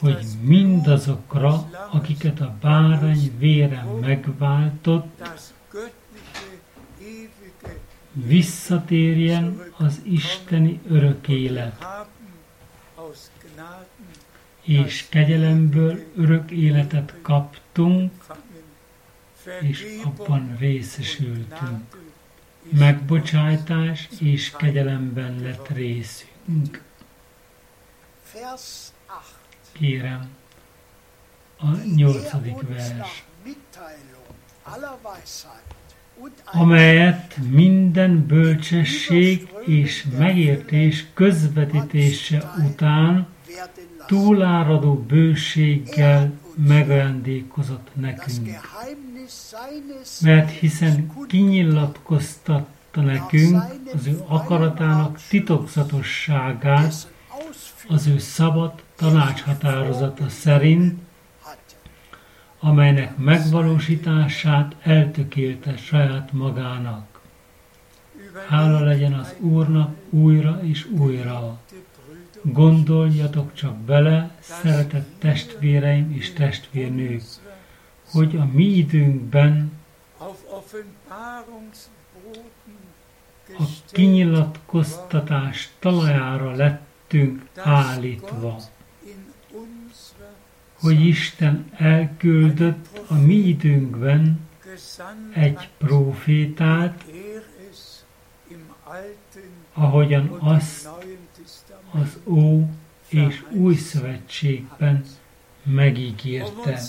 [0.04, 5.22] hogy mindazokra, akiket a bárány vére megváltott,
[8.12, 11.86] visszatérjen az isteni örök élet,
[14.62, 18.12] és kegyelemből örök életet kaptunk,
[19.62, 21.98] és abban részesültünk.
[22.70, 26.82] Megbocsájtás és kegyelemben lett részünk.
[29.74, 30.30] Kérem,
[31.58, 31.66] a
[31.96, 33.24] nyolcadik vers
[36.46, 43.28] amelyet minden bölcsesség és megértés közvetítése után
[44.08, 48.50] túláradó bőséggel megajándékozott nekünk.
[50.22, 53.64] Mert hiszen kinyilatkoztatta nekünk
[53.94, 57.12] az ő akaratának titokzatosságát
[57.88, 61.02] az ő szabad tanácshatározata szerint,
[62.60, 67.22] amelynek megvalósítását eltökélte saját magának.
[68.48, 71.60] Hála legyen az Úrnak újra és újra.
[72.42, 77.22] Gondoljatok csak bele, szeretett testvéreim és testvérnők,
[78.12, 79.72] hogy a mi időnkben
[83.58, 88.60] a kinyilatkoztatás talajára lettünk állítva
[90.84, 94.40] hogy Isten elküldött a mi időnkben
[95.34, 97.04] egy profétát,
[99.74, 100.90] ahogyan azt
[101.92, 102.62] az Ó
[103.08, 105.04] és Új Szövetségben
[105.64, 106.82] megígérte,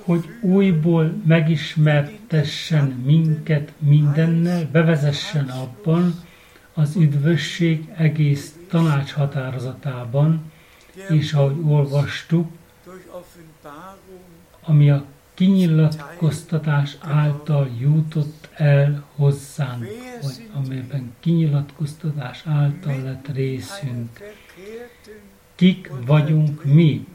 [0.00, 6.14] hogy újból megismertessen minket mindennel, bevezessen abban
[6.74, 10.52] az üdvösség egész tanácshatározatában,
[11.08, 12.50] és ahogy olvastuk,
[14.62, 19.86] ami a kinyilatkoztatás által jutott el hozzánk,
[20.22, 24.18] vagy amiben kinyilatkoztatás által lett részünk.
[25.54, 27.06] Kik vagyunk mi?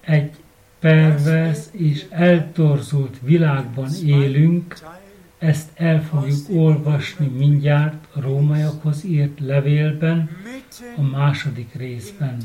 [0.00, 0.30] Egy
[0.78, 4.76] pervers és eltorzult világban élünk,
[5.44, 10.30] ezt el fogjuk olvasni mindjárt a rómaiakhoz írt levélben,
[10.96, 12.36] a második részben.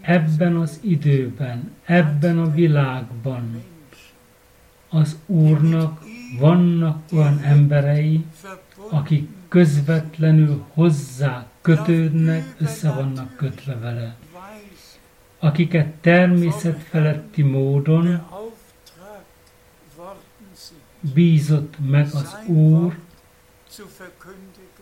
[0.00, 3.62] Ebben az időben, ebben a világban
[4.88, 6.00] az Úrnak
[6.38, 8.24] vannak olyan emberei,
[8.90, 14.16] akik közvetlenül hozzá kötődnek, össze vannak kötve vele,
[15.38, 18.26] akiket természetfeletti módon
[21.14, 22.98] bízott meg az Úr,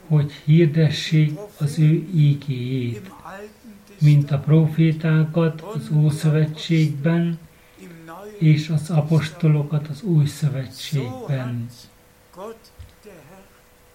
[0.07, 3.11] hogy hirdessék az ő ígéjét,
[4.01, 7.39] mint a profétákat az Ószövetségben,
[8.39, 11.67] és az apostolokat az Új Szövetségben.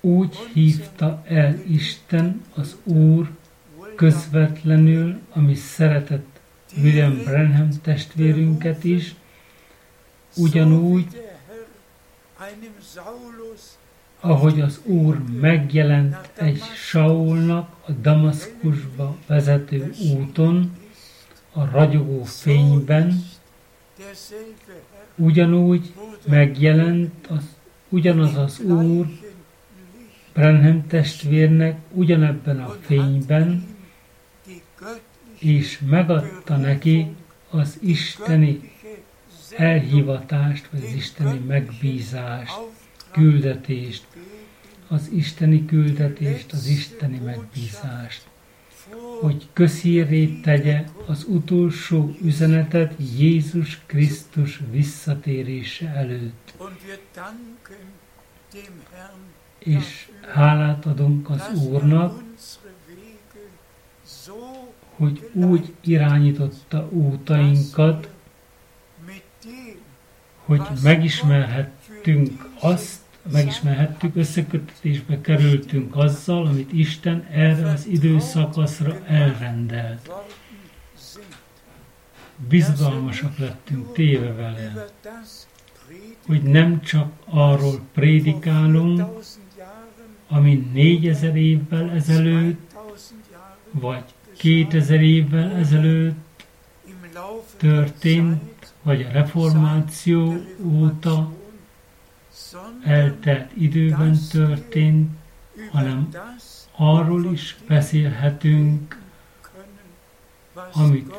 [0.02, 3.30] Úgy hívta el Isten az Úr
[3.96, 6.40] közvetlenül, ami szeretett
[6.78, 9.16] William Branham testvérünket is,
[10.36, 11.33] ugyanúgy,
[14.20, 20.78] ahogy az Úr megjelent egy Saulnak a Damaszkusba vezető úton,
[21.54, 23.24] a ragyogó fényben,
[25.16, 25.94] ugyanúgy
[26.28, 27.44] megjelent az,
[27.90, 29.06] ugyanaz az Úr
[30.34, 33.76] Brenhem testvérnek ugyanebben a fényben,
[35.40, 37.16] és megadta neki
[37.50, 38.73] az isteni
[39.58, 42.60] elhivatást, vagy az isteni megbízást,
[43.12, 44.06] küldetést,
[44.88, 48.28] az isteni küldetést, az isteni megbízást,
[49.22, 56.54] hogy közhírré tegye az utolsó üzenetet Jézus Krisztus visszatérése előtt.
[59.60, 62.24] És hálát adunk az Úrnak,
[64.96, 68.13] hogy úgy irányította útainkat,
[70.46, 73.00] hogy megismerhettünk azt,
[73.32, 80.12] megismerhettük, összekötetésbe kerültünk azzal, amit Isten erre az időszakaszra elrendelt.
[82.50, 84.88] Bizalmasak lettünk téve vele,
[86.26, 89.02] hogy nem csak arról prédikálunk,
[90.28, 92.76] ami négyezer évvel ezelőtt,
[93.72, 94.04] vagy
[94.38, 96.46] kétezer évvel ezelőtt
[97.58, 98.53] történt,
[98.84, 101.32] vagy a reformáció óta
[102.84, 105.10] eltelt időben történt,
[105.72, 106.10] hanem
[106.76, 109.02] arról is beszélhetünk,
[110.74, 111.14] amit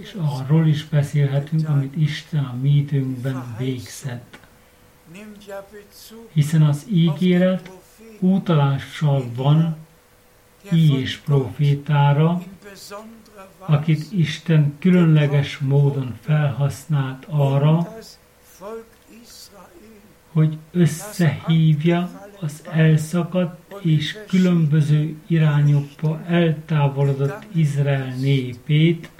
[0.00, 4.38] és arról is beszélhetünk, amit Isten a mi időnkben végzett.
[6.32, 7.70] Hiszen az ígéret
[8.18, 9.76] útalással van
[10.72, 12.42] Íjés profétára,
[13.58, 17.96] akit Isten különleges módon felhasznált arra,
[20.32, 29.10] hogy összehívja az elszakadt és különböző irányokba eltávolodott Izrael népét,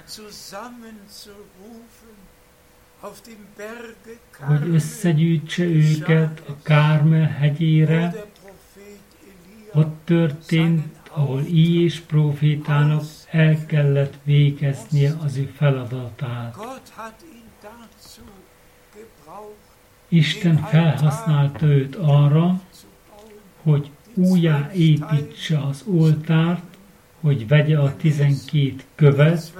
[4.39, 8.25] hogy összegyűjtse őket a Kármel hegyére,
[9.73, 16.55] ott történt, ahol így és profétának el kellett végeznie az ő feladatát.
[20.07, 22.61] Isten felhasználta őt arra,
[23.61, 26.77] hogy újjáépítse az oltárt,
[27.19, 29.53] hogy vegye a tizenkét követ,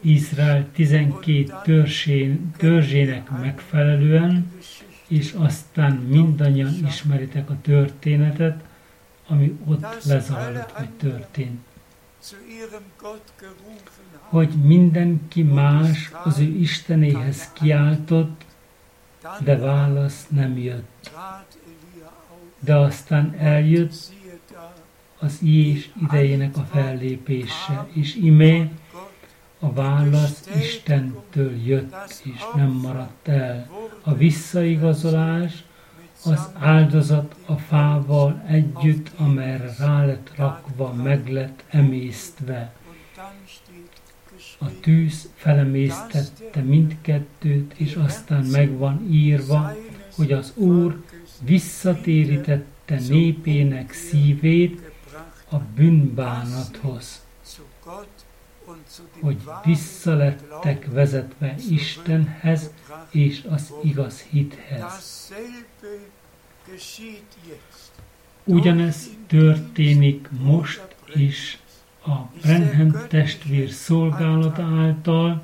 [0.00, 4.52] Izrael 12 törzsén, törzsének megfelelően,
[5.08, 8.64] és aztán mindannyian ismeritek a történetet,
[9.26, 11.67] ami ott lezajlott, vagy történt.
[14.20, 18.44] Hogy mindenki más az ő Istenéhez kiáltott,
[19.40, 21.10] de válasz nem jött.
[22.60, 23.92] De aztán eljött
[25.18, 28.70] az Jés idejének a fellépése, és imé
[29.58, 31.94] a válasz Istentől jött,
[32.24, 33.70] és nem maradt el.
[34.02, 35.64] A visszaigazolás
[36.24, 42.72] az áldozat a fával együtt, amelyre rá lett rakva, meg lett emésztve.
[44.58, 49.72] A tűz felemésztette mindkettőt, és aztán meg van írva,
[50.16, 51.02] hogy az Úr
[51.40, 54.92] visszatérítette népének szívét
[55.50, 57.26] a bűnbánathoz
[59.20, 62.70] hogy visszalettek vezetve Istenhez
[63.10, 65.32] és az igaz hithez.
[68.44, 71.58] Ugyanez történik most is
[72.06, 75.42] a Brenhem testvér szolgálata által,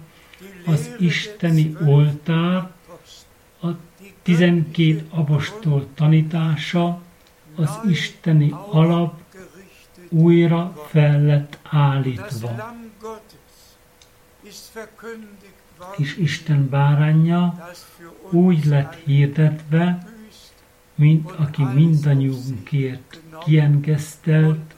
[0.66, 2.70] az isteni oltár,
[3.62, 3.68] a
[4.22, 7.02] tizenkét apostol tanítása,
[7.55, 9.22] az isteni alap
[10.09, 12.74] újra fel lett állítva
[15.97, 17.68] és Isten bárányja
[18.30, 20.12] úgy lett hirdetve,
[20.95, 24.74] mint aki mindannyiunkért kiengesztelt,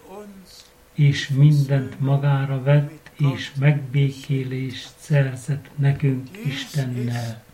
[0.94, 7.44] és mindent magára vett, és megbékélést szerzett nekünk Istennel.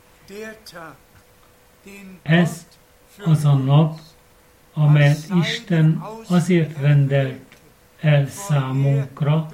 [2.23, 2.67] Ez
[3.25, 4.01] az a nap,
[4.73, 7.52] amelyet Isten azért rendelt
[8.03, 9.49] el számunkra,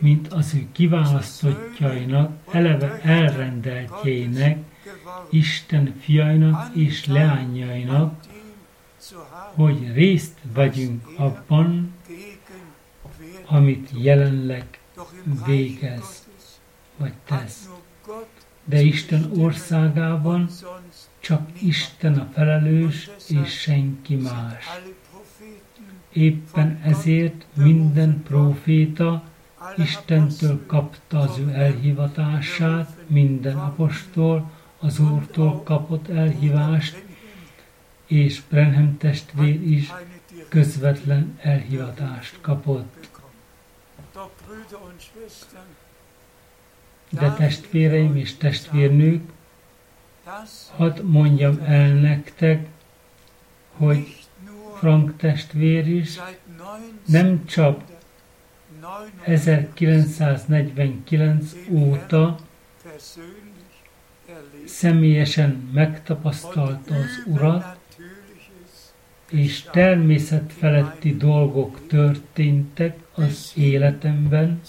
[0.00, 4.58] mint az ő kiválasztottjainak, eleve elrendeltjeinek,
[5.30, 8.14] Isten fiainak és leányainak,
[9.54, 11.94] hogy részt vegyünk abban,
[13.46, 14.66] amit jelenleg
[15.46, 16.26] végez,
[16.96, 17.68] vagy tesz.
[18.64, 20.48] De Isten országában
[21.20, 24.66] csak Isten a felelős, és senki más.
[26.14, 29.22] Éppen ezért minden proféta
[29.76, 37.04] Istentől kapta az ő elhivatását, minden apostol az Úrtól kapott elhívást,
[38.06, 39.92] és Brenhem testvér is
[40.48, 43.08] közvetlen elhivatást kapott.
[47.10, 49.22] De testvéreim és testvérnők,
[50.76, 52.68] hadd mondjam el nektek,
[53.76, 54.23] hogy
[54.84, 56.20] Frank testvér is
[57.06, 57.80] nem csak
[59.22, 62.38] 1949 óta
[64.64, 67.76] személyesen megtapasztalta az Urat,
[69.30, 74.60] és természetfeletti dolgok történtek az életemben,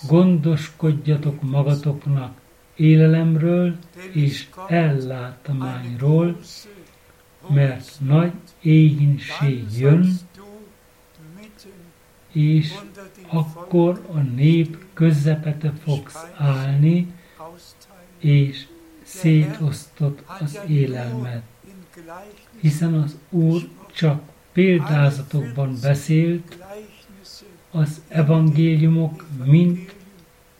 [0.08, 2.40] gondoskodjatok magatoknak
[2.74, 3.76] élelemről
[4.12, 6.40] és ellátományról,
[7.48, 10.06] mert nagy éhínség jön,
[12.32, 12.74] és
[13.28, 17.14] akkor a nép közepete fogsz állni,
[18.18, 18.66] és
[19.02, 21.42] szétosztott az élelmet.
[22.60, 26.63] Hiszen az Úr csak példázatokban beszélt,
[27.74, 29.94] az evangéliumok mint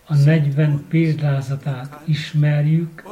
[0.05, 3.03] a 40 példázatát ismerjük,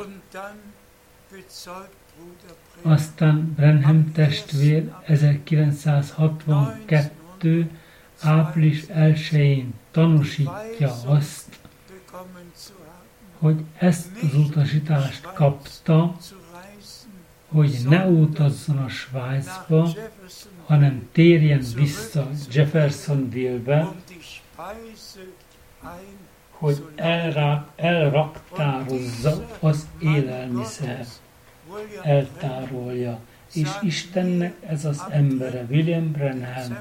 [2.82, 7.70] aztán Brenham testvér 1962
[8.22, 11.60] április 1-én tanúsítja azt,
[13.38, 16.16] hogy ezt az utasítást kapta,
[17.54, 19.90] hogy ne utazzon a Svájcba,
[20.66, 23.92] hanem térjen vissza Jeffersonville-be,
[26.50, 31.06] hogy elrá, elraktározza az élelmiszer,
[32.04, 33.20] eltárolja.
[33.54, 36.78] És Istennek ez az embere, William Brenham,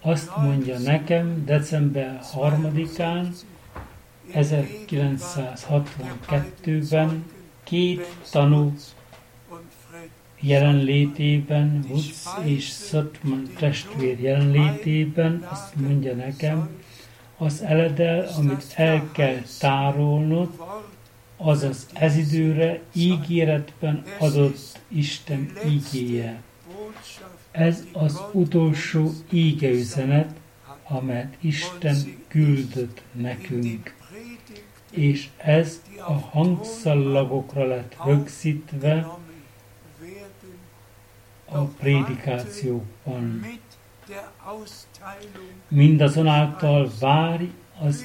[0.00, 3.26] azt mondja nekem december 3-án,
[4.34, 7.24] 1962-ben
[7.64, 8.74] két tanú
[10.42, 16.68] jelenlétében, Woods és Sutman testvér jelenlétében azt mondja nekem,
[17.36, 20.48] az eledel, amit el kell tárolnod,
[21.36, 26.42] az az ez időre ígéretben adott Isten ígéje.
[27.50, 30.30] Ez az utolsó ígeüzenet,
[30.88, 31.96] amelyet Isten
[32.28, 33.94] küldött nekünk.
[34.90, 39.20] És ez a hangszallagokra lett rögzítve
[41.52, 43.46] a prédikációkban.
[45.68, 47.44] Mindazonáltal várj
[47.80, 48.04] az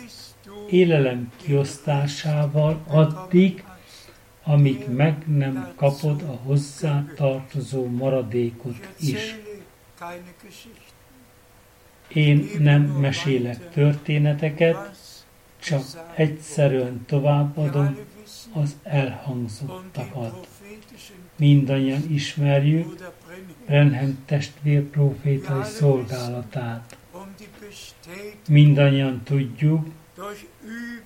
[0.70, 3.64] élelem kiosztásával addig,
[4.44, 9.36] amíg meg nem kapod a hozzá tartozó maradékot is.
[12.08, 14.96] Én nem mesélek történeteket,
[15.60, 15.84] csak
[16.16, 17.98] egyszerűen továbbadom
[18.54, 20.48] az elhangzottakat.
[21.38, 23.12] Mindannyian ismerjük
[23.66, 26.98] Brenhem testvér profétai szolgálatát.
[28.50, 29.88] Mindannyian tudjuk,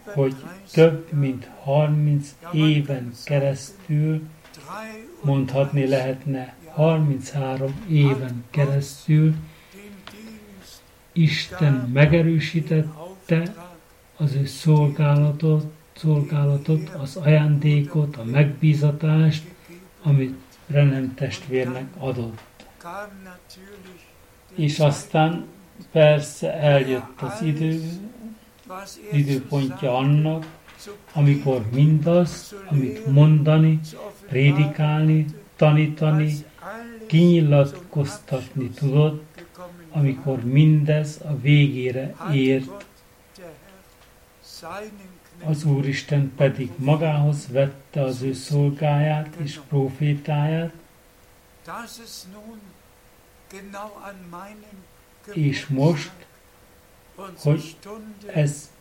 [0.06, 0.36] hogy
[0.72, 4.22] több mint 30 éven keresztül,
[5.22, 9.34] mondhatni lehetne 33 éven keresztül,
[11.14, 13.56] Isten megerősítette
[14.18, 19.44] az ő szolgálatot, szolgálatot, az ajándékot, a megbízatást,
[20.04, 20.36] amit
[20.72, 22.40] Renem testvérnek adott.
[24.56, 25.46] És aztán
[25.92, 27.82] persze eljött az idő,
[29.12, 30.46] időpontja annak,
[31.14, 33.80] amikor mindaz, amit mondani,
[34.28, 36.34] prédikálni, tanítani,
[37.08, 39.46] kinyilatkoztatni tudott,
[39.92, 42.86] amikor mindez a végére ért,
[45.46, 50.74] az Úristen pedig magához vette az ő szolgáját és profétáját,
[55.34, 56.12] és most,
[57.38, 57.76] hogy
[58.34, 58.72] ez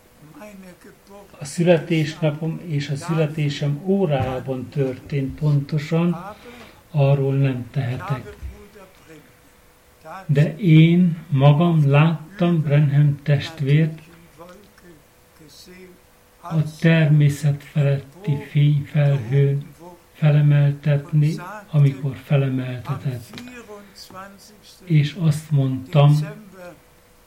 [1.39, 6.35] a születésnapom és a születésem órájában történt pontosan,
[6.91, 8.35] arról nem tehetek.
[10.25, 14.00] De én magam láttam Brenham testvért
[16.41, 19.65] a természet feletti fényfelhőn
[20.13, 21.35] felemeltetni,
[21.71, 23.41] amikor felemeltetett.
[24.83, 26.17] És azt mondtam,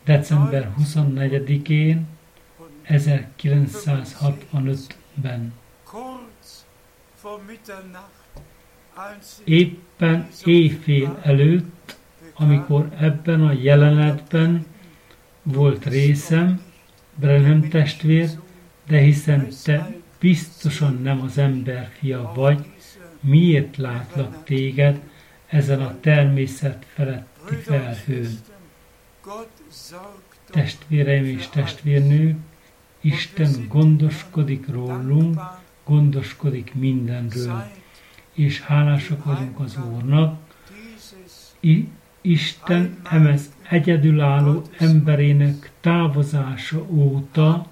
[0.05, 2.07] december 24-én,
[2.89, 5.53] 1965-ben.
[9.45, 11.97] Éppen éjfél előtt,
[12.35, 14.67] amikor ebben a jelenetben
[15.43, 16.63] volt részem,
[17.15, 18.31] Brenham testvér,
[18.87, 22.67] de hiszen te biztosan nem az ember fia vagy,
[23.21, 25.01] miért látlak téged
[25.47, 28.39] ezen a természet feletti felhőn?
[30.51, 32.37] Testvéreim és testvérnők,
[33.01, 35.41] Isten gondoskodik rólunk,
[35.85, 37.65] gondoskodik mindenről,
[38.33, 40.39] és hálásak vagyunk az Úrnak.
[41.61, 41.89] I-
[42.21, 47.67] Isten emez egyedülálló emberének távozása óta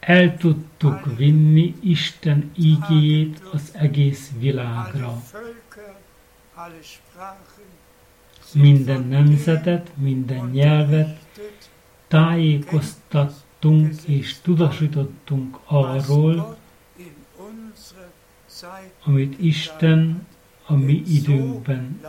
[0.00, 5.22] el tudtuk vinni Isten ígéjét az egész világra.
[8.54, 11.18] Minden nemzetet, minden nyelvet
[12.08, 16.56] tájékoztattunk és tudosítottunk arról,
[19.04, 20.26] amit Isten
[20.66, 22.00] a mi időnkben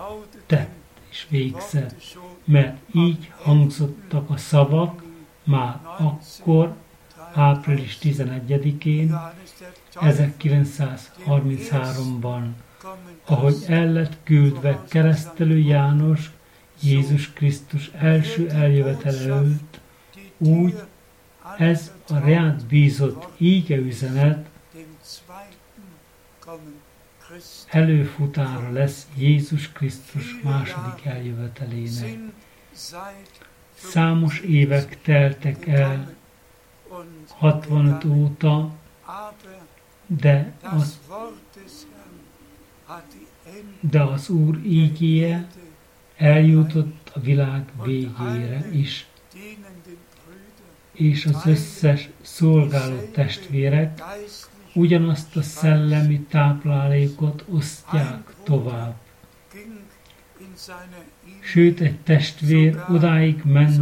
[0.46, 0.80] tett
[1.10, 5.01] és végzett, mert így hangzottak a szavak
[5.44, 6.76] már akkor,
[7.34, 9.20] április 11-én,
[9.96, 12.44] 1933-ban,
[13.26, 16.32] ahogy el lett küldve keresztelő János,
[16.82, 19.80] Jézus Krisztus első eljövetele előtt,
[20.38, 20.82] úgy
[21.58, 24.50] ez a reát bízott íge üzenet
[27.68, 32.18] előfutára lesz Jézus Krisztus második eljövetelének.
[33.84, 36.14] Számos évek teltek el,
[37.28, 38.72] 65 óta,
[40.08, 41.00] de az,
[43.80, 45.48] de az Úr ígéje
[46.18, 49.08] eljutott a világ végére is,
[50.92, 54.04] és az összes szolgáló testvérek
[54.74, 58.96] ugyanazt a szellemi táplálékot osztják tovább.
[61.40, 63.82] Sőt, egy testvér odáig ment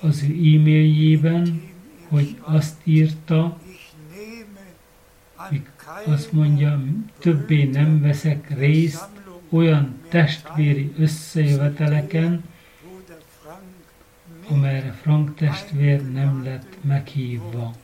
[0.00, 1.62] az ő e-mailjében,
[2.08, 3.58] hogy azt írta,
[6.06, 6.82] azt mondja,
[7.18, 9.08] többé nem veszek részt
[9.50, 12.44] olyan testvéri összejöveteleken,
[14.48, 17.74] amelyre Frank testvér nem lett meghívva.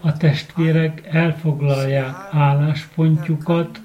[0.00, 3.80] A testvérek elfoglalják álláspontjukat,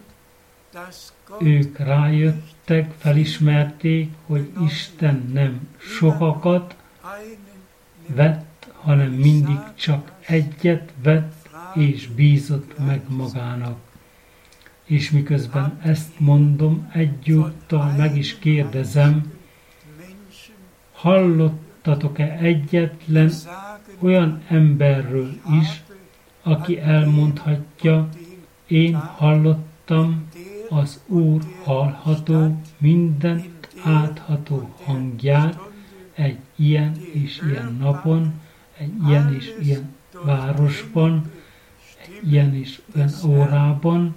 [1.39, 6.75] ők rájöttek, felismerték, hogy Isten nem sokakat
[8.07, 13.77] vett, hanem mindig csak egyet vett és bízott meg magának.
[14.85, 19.33] És miközben ezt mondom, egyúttal meg is kérdezem,
[20.93, 23.31] hallottatok-e egyetlen
[23.99, 25.29] olyan emberről
[25.61, 25.83] is,
[26.43, 28.09] aki elmondhatja,
[28.67, 30.27] én hallottam
[30.69, 35.59] az Úr hallható, mindent átható hangját
[36.13, 38.41] egy ilyen és ilyen napon,
[38.77, 41.31] egy ilyen és ilyen városban,
[42.01, 44.15] egy ilyen és olyan órában.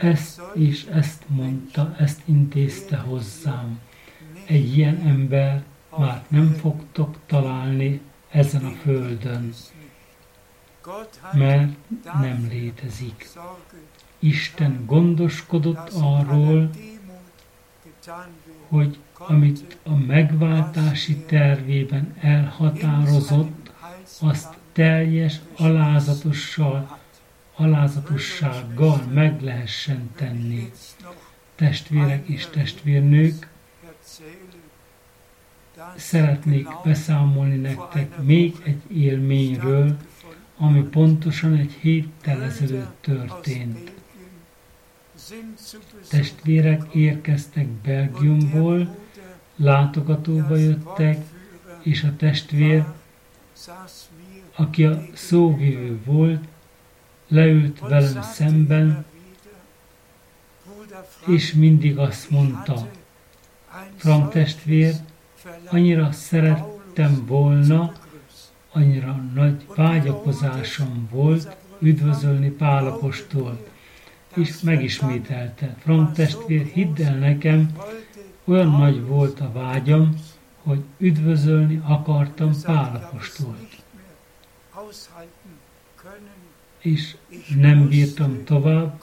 [0.00, 3.80] Ezt és ezt mondta, ezt intézte hozzám.
[4.46, 5.64] Egy ilyen ember
[5.96, 8.00] már nem fogtok találni
[8.30, 9.52] ezen a földön,
[11.32, 11.72] mert
[12.02, 13.28] nem létezik.
[14.18, 16.70] Isten gondoskodott arról,
[18.68, 23.72] hogy amit a megváltási tervében elhatározott,
[24.20, 26.98] azt teljes alázatossal,
[27.56, 30.72] alázatossággal meg lehessen tenni.
[31.54, 33.48] Testvérek és testvérnők,
[35.96, 39.96] szeretnék beszámolni nektek még egy élményről,
[40.56, 43.92] ami pontosan egy héttel ezelőtt történt.
[46.08, 48.96] Testvérek érkeztek Belgiumból,
[49.56, 51.24] látogatóba jöttek,
[51.82, 52.84] és a testvér,
[54.56, 56.44] aki a szóvivő volt,
[57.28, 59.04] leült velem szemben,
[61.26, 62.88] és mindig azt mondta,
[63.96, 64.94] Frank testvér,
[65.66, 67.92] annyira szerettem volna,
[68.72, 73.70] annyira nagy vágyakozásom volt üdvözölni Pálapostolt,
[74.34, 75.76] és megismételte.
[75.78, 77.76] Frank testvér, hidd el nekem,
[78.44, 80.14] olyan nagy volt a vágyam,
[80.62, 83.82] hogy üdvözölni akartam Pálapostolt.
[86.84, 87.16] És
[87.56, 89.02] nem bírtam tovább,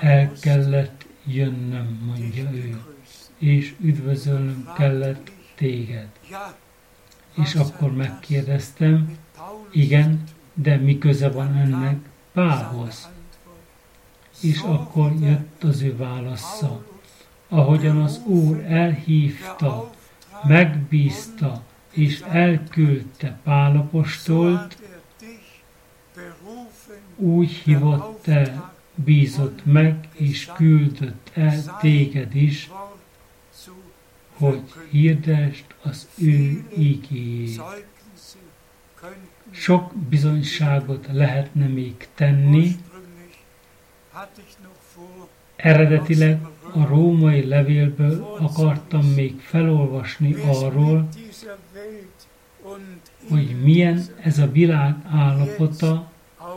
[0.00, 2.82] el kellett jönnöm, mondja ő,
[3.38, 6.08] és üdvözölnöm kellett téged.
[7.42, 9.18] És akkor megkérdeztem,
[9.70, 10.24] igen,
[10.54, 11.96] de mi köze van ennek
[12.32, 13.08] Pálhoz.
[14.40, 16.84] És akkor jött az ő válasza.
[17.48, 19.90] Ahogyan az Úr elhívta,
[20.44, 24.78] megbízta és elküldte Pálapostolt,
[27.16, 32.70] úgy hívott el, bízott meg és küldött el téged is,
[34.38, 37.62] hogy hirdest az ő ígéjét.
[39.50, 42.76] Sok bizonyságot lehetne még tenni,
[45.56, 51.08] eredetileg a római levélből akartam még felolvasni arról,
[53.28, 56.10] hogy milyen ez a világ állapota,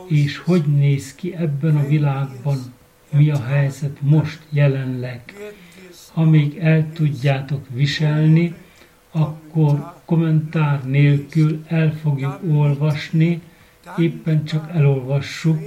[0.10, 2.58] és hogy néz ki ebben a világban,
[3.12, 5.22] mi a helyzet most jelenleg.
[6.14, 8.56] Ha még el tudjátok viselni,
[9.12, 13.42] akkor kommentár nélkül el fogjuk olvasni,
[13.98, 15.60] éppen csak elolvassuk,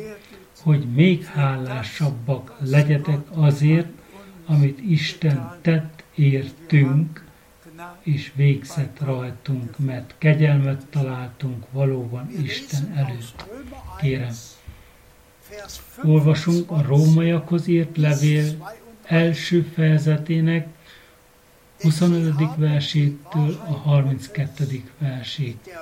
[0.63, 3.89] hogy még hálásabbak legyetek azért,
[4.47, 7.25] amit Isten tett értünk,
[8.03, 13.45] és végzett rajtunk, mert kegyelmet találtunk valóban Isten előtt.
[14.01, 14.35] Kérem,
[16.03, 18.73] olvasunk a rómaiakhoz írt levél
[19.05, 20.67] első fejezetének
[21.81, 22.35] 25.
[22.57, 24.83] versétől a 32.
[24.99, 25.79] versét.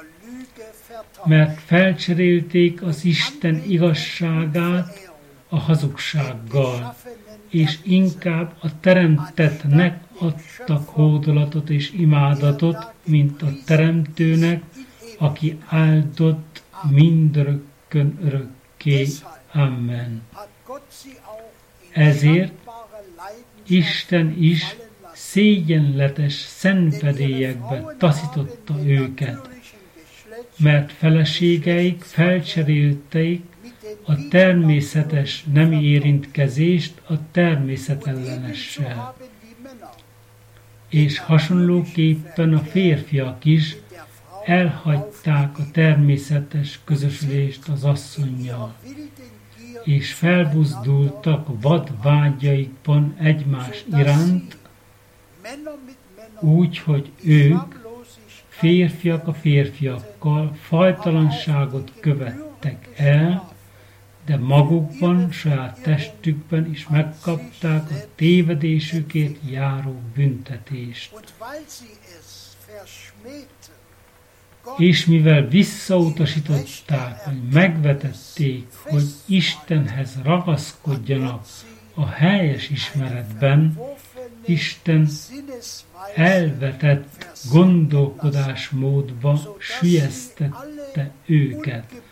[1.24, 5.10] Mert felcserélték az Isten igazságát
[5.48, 6.96] a hazugsággal,
[7.48, 14.62] és inkább a teremtettnek adtak hódolatot és imádatot, mint a teremtőnek,
[15.18, 19.06] aki áldott mindörökkön örökké.
[19.52, 20.22] Amen.
[21.92, 22.52] Ezért
[23.66, 24.76] Isten is
[25.12, 29.48] szégyenletes szenvedélyekbe taszította őket,
[30.58, 33.42] mert feleségeik felcserélteik
[34.04, 39.14] a természetes nemi érintkezést a természetellenessel.
[40.90, 43.76] És hasonlóképpen a férfiak is
[44.44, 48.74] elhagyták a természetes közösülést az asszonynal,
[49.84, 54.56] és felbuzdultak vad vágyaikban egymás iránt,
[56.40, 57.78] úgy, hogy ők,
[58.48, 63.52] férfiak a férfiakkal fajtalanságot követtek el,
[64.24, 71.12] de magukban, saját testükben is megkapták a tévedésükért járó büntetést.
[74.76, 81.46] És mivel visszautasították, hogy megvetették, hogy Istenhez ragaszkodjanak
[81.94, 83.78] a helyes ismeretben,
[84.44, 85.08] Isten
[86.14, 92.02] elvetett gondolkodásmódba sülyeztette őket,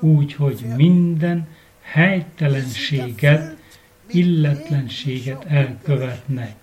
[0.00, 1.48] úgy, hogy minden
[1.92, 3.56] helytelenséget,
[4.10, 6.54] illetlenséget elkövetnek.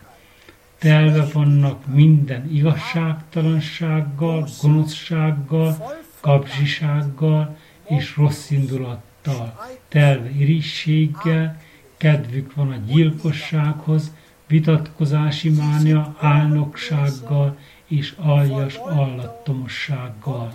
[0.78, 7.58] Telve vannak minden igazságtalansággal, gonoszsággal, kapzsisággal
[7.88, 11.62] és rossz indulattal, telve irisséggel,
[11.98, 14.12] kedvük van a gyilkossághoz,
[14.48, 17.58] vitatkozási mánia, álnoksággal
[17.88, 20.52] és aljas allattomossággal.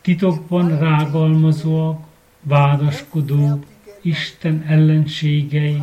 [0.00, 2.05] Titokban rágalmazóak,
[2.46, 3.64] vádaskodók,
[4.02, 5.82] Isten ellenségei,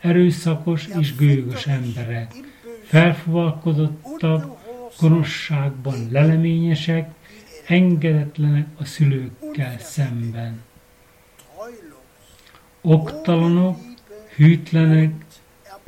[0.00, 2.34] erőszakos és gőgös emberek,
[2.84, 4.58] felfuvalkodottak,
[5.00, 7.10] gonoszságban leleményesek,
[7.66, 10.62] engedetlenek a szülőkkel szemben.
[12.80, 13.78] Oktalanok,
[14.36, 15.12] hűtlenek,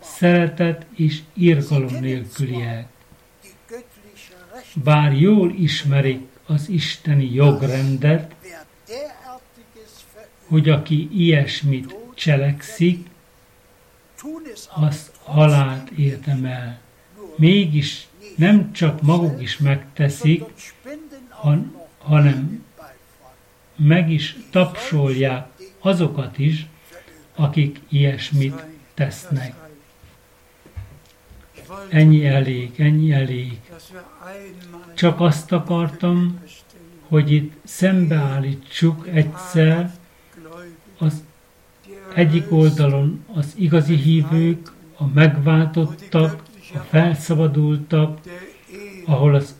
[0.01, 2.87] szeretet és irgalom nélküliek.
[4.75, 8.35] Bár jól ismerik az isteni jogrendet,
[10.49, 13.07] hogy aki ilyesmit cselekszik,
[14.75, 16.81] az halált értem el.
[17.37, 20.45] Mégis nem csak maguk is megteszik,
[21.29, 22.65] han, hanem
[23.77, 26.67] meg is tapsolják azokat is,
[27.35, 29.55] akik ilyesmit tesznek.
[31.89, 33.61] Ennyi elég, ennyi elég.
[34.95, 36.41] Csak azt akartam,
[37.09, 39.98] hogy itt szembeállítsuk egyszer
[40.99, 41.25] az
[42.15, 46.43] egyik oldalon az igazi hívők, a megváltottak,
[46.75, 48.19] a felszabadultak,
[49.07, 49.55] ahol, az,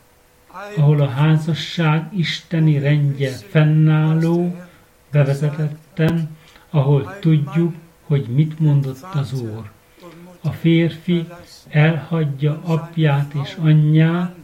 [0.77, 4.57] ahol a házasság isteni rendje fennálló,
[5.11, 6.37] bevezetetten,
[6.71, 9.71] ahol tudjuk, hogy mit mondott az Úr.
[10.41, 11.27] A férfi
[11.69, 14.35] elhagyja apját és anyját,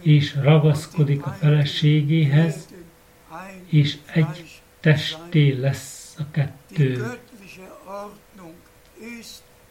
[0.00, 2.68] és ragaszkodik a feleségéhez,
[3.68, 7.18] és egy testé lesz a kettő.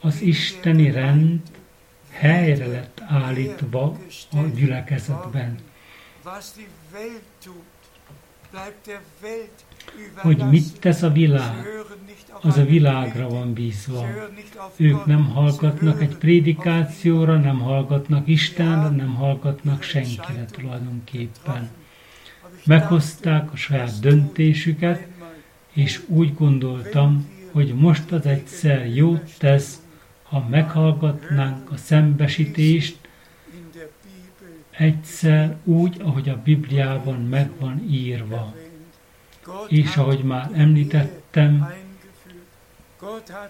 [0.01, 1.41] Az isteni rend
[2.09, 3.97] helyre lett állítva
[4.31, 5.57] a gyülekezetben.
[10.15, 11.67] Hogy mit tesz a világ,
[12.41, 14.05] az a világra van bízva.
[14.75, 21.69] Ők nem hallgatnak egy prédikációra, nem hallgatnak Istenre, nem hallgatnak senkire tulajdonképpen.
[22.65, 25.16] Meghozták a saját döntésüket,
[25.77, 29.81] és úgy gondoltam, hogy most az egyszer jót tesz,
[30.23, 32.97] ha meghallgatnánk a szembesítést,
[34.71, 38.55] egyszer úgy, ahogy a Bibliában meg van írva.
[39.67, 41.73] És ahogy már említettem,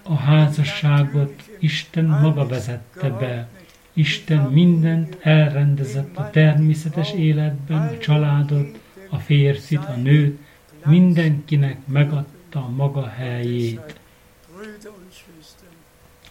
[0.04, 3.48] a házasságot Isten maga vezette be.
[3.94, 10.46] Isten mindent elrendezett a természetes életben, a családot, a férfit, a nőt,
[10.86, 14.00] mindenkinek megadta a maga helyét.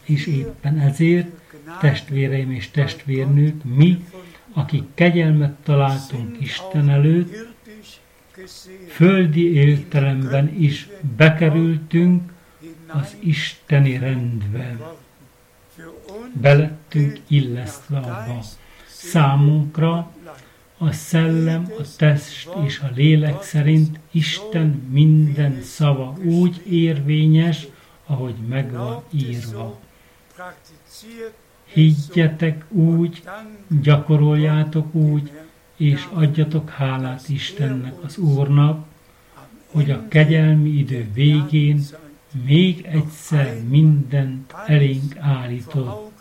[0.02, 1.28] És éppen ezért,
[1.80, 4.04] testvéreim és testvérnők, mi,
[4.52, 7.54] akik kegyelmet találtunk Isten előtt,
[8.88, 12.32] földi értelemben is bekerültünk
[12.86, 14.76] az isteni rendbe.
[16.32, 18.40] Belettünk illesztve abba.
[18.86, 20.15] Számunkra
[20.78, 27.66] a szellem, a test és a lélek szerint Isten minden szava úgy érvényes,
[28.06, 29.78] ahogy meg van írva.
[31.64, 33.22] Higgyetek úgy,
[33.82, 35.30] gyakoroljátok úgy,
[35.76, 38.86] és adjatok hálát Istennek, az Úrnak,
[39.66, 41.80] hogy a kegyelmi idő végén
[42.44, 46.12] még egyszer mindent elénk állított.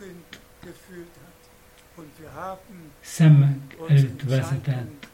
[3.01, 5.07] Szemek előtt vezetett.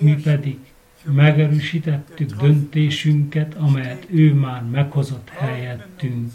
[0.00, 0.58] Mi pedig
[1.04, 6.30] megerősítettük döntésünket, amelyet ő már meghozott helyettünk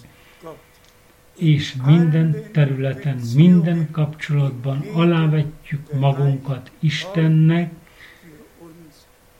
[1.37, 7.71] és minden területen, minden kapcsolatban alávetjük magunkat Istennek,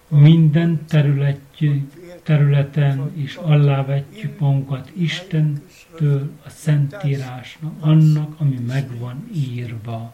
[0.08, 0.86] minden
[2.24, 10.14] területen és alávetjük magunkat Istentől a Szentírásnak, annak, ami meg van írva.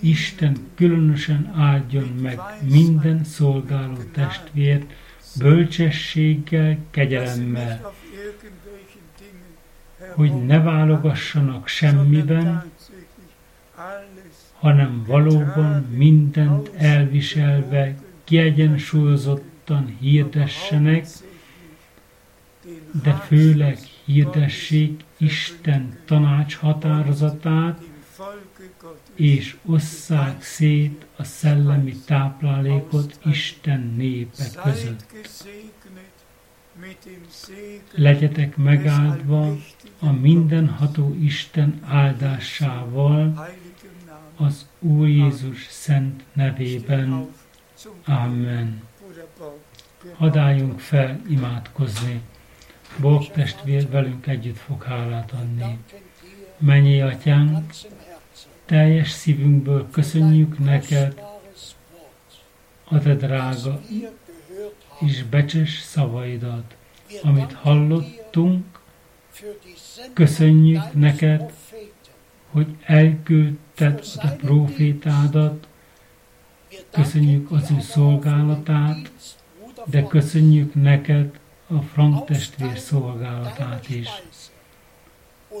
[0.00, 4.92] Isten különösen áldjon meg minden szolgáló testvért,
[5.38, 7.92] bölcsességgel, kegyelemmel,
[10.14, 12.70] hogy ne válogassanak semmiben,
[14.52, 17.94] hanem valóban mindent elviselve,
[18.24, 21.06] kiegyensúlyozottan hirdessenek,
[23.02, 27.82] de főleg hirdessék Isten tanács határozatát,
[29.14, 35.06] és osszák szét a szellemi táplálékot Isten népe között.
[37.94, 39.56] Legyetek megáldva
[39.98, 43.48] a mindenható Isten áldásával
[44.36, 47.28] az Úr Jézus szent nevében.
[48.04, 48.82] Amen.
[50.12, 52.20] Hadáljunk fel imádkozni.
[53.00, 55.78] Bog testvér velünk együtt fog hálát adni.
[56.58, 57.72] Mennyi atyánk,
[58.64, 61.22] teljes szívünkből köszönjük neked.
[62.84, 63.80] A te drága
[65.00, 66.76] és becses szavaidat,
[67.22, 68.64] amit hallottunk,
[70.12, 71.52] köszönjük neked,
[72.50, 75.66] hogy elküldted a te profétádat,
[76.90, 79.12] köszönjük az ő szolgálatát,
[79.84, 84.08] de köszönjük neked a Frank testvér szolgálatát is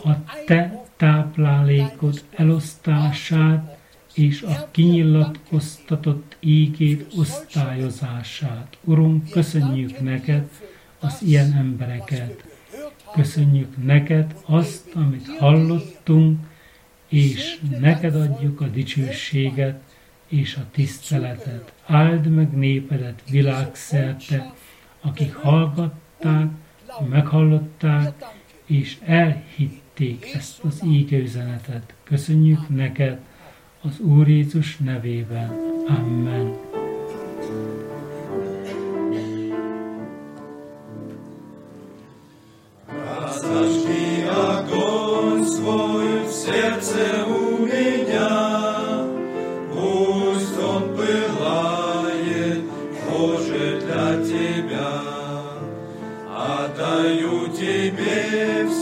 [0.04, 0.10] a
[0.46, 3.78] te táplálékod elosztását
[4.14, 8.76] és a kinyilatkoztatott ígét osztályozását.
[8.84, 10.48] Urunk, köszönjük neked
[11.00, 12.44] az ilyen embereket.
[13.12, 16.38] Köszönjük neked azt, amit hallottunk,
[17.08, 19.80] és neked adjuk a dicsőséget
[20.28, 21.72] és a tiszteletet.
[21.86, 24.52] Áld meg népedet világszerte,
[25.04, 26.48] akik hallgatták,
[27.08, 28.24] meghallották,
[28.64, 31.94] és elhitték, ezt az íge üzenetet.
[32.02, 33.18] Köszönjük neked
[33.82, 35.52] az Úr Jézus nevében.
[35.88, 36.56] Amen.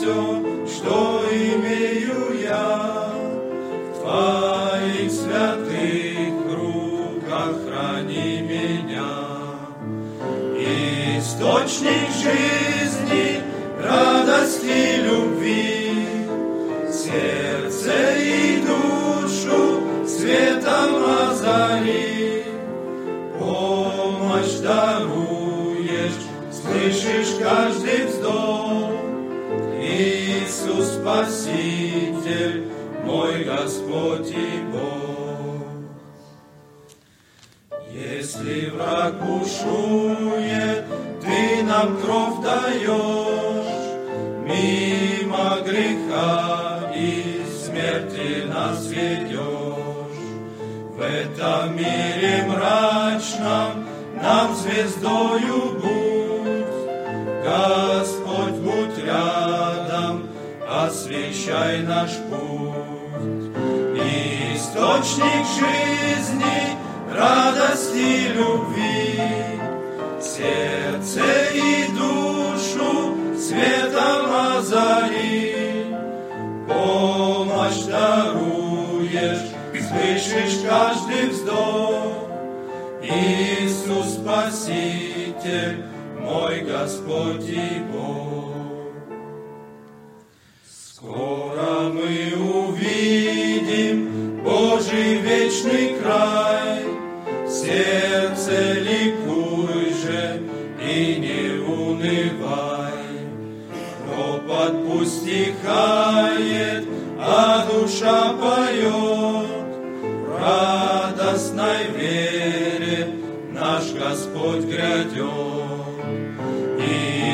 [0.03, 3.13] все, что имею я,
[3.95, 9.13] в твоих святых руках храни меня.
[11.19, 13.43] Источник жизни,
[13.81, 14.92] радости
[31.13, 32.69] Спаситель,
[33.05, 35.67] мой Господь и Бог.
[37.93, 40.87] Если враг бушует,
[41.21, 43.75] ты нам кровь даешь,
[44.47, 49.39] мимо греха и смерти нас ведешь.
[50.97, 53.85] В этом мире мрачном
[54.23, 58.22] нам звездою будь, Господь,
[61.03, 63.51] освещай наш путь.
[64.55, 66.77] Источник жизни,
[67.13, 69.21] радости, любви,
[70.21, 71.23] сердце
[71.55, 75.87] и душу светом озари.
[76.69, 82.29] Помощь даруешь, слышишь каждый вздох.
[83.03, 85.85] Иисус Спаситель,
[86.21, 88.22] мой Господь и Бог.
[91.13, 96.85] Скоро мы увидим Божий вечный край,
[97.47, 100.41] сердце ликуй же
[100.81, 103.05] и не унывай.
[104.09, 106.85] Ропот пусть стихает,
[107.21, 109.69] а душа поет,
[110.41, 113.13] радостной вере
[113.51, 115.21] наш Господь грядет.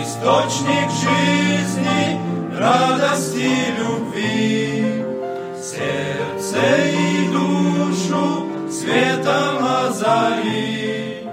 [0.02, 2.27] Источник жизни,
[2.58, 5.04] радости, любви,
[5.60, 6.58] сердце
[6.92, 11.28] и душу светом озари.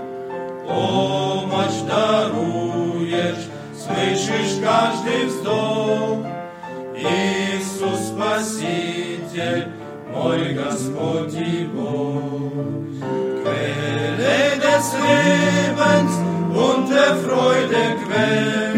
[0.68, 6.26] Помощь даруешь, слышишь каждый вздох.
[6.97, 9.68] Иисус Спаситель,
[10.14, 12.85] мой Господь и Bog.
[13.43, 16.14] Quelle des Lebens
[16.56, 18.74] und der Freude Quell,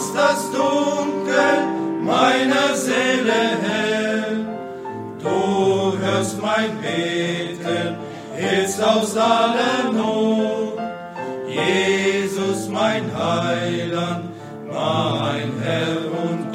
[0.00, 3.32] machst das Dunkel meiner Seele
[3.62, 4.46] hell.
[5.22, 7.96] Du hörst mein Beten,
[8.38, 10.78] jetzt aus aller Not.
[11.48, 14.30] Jesus, mein Heiland,
[14.66, 16.49] mein Herr und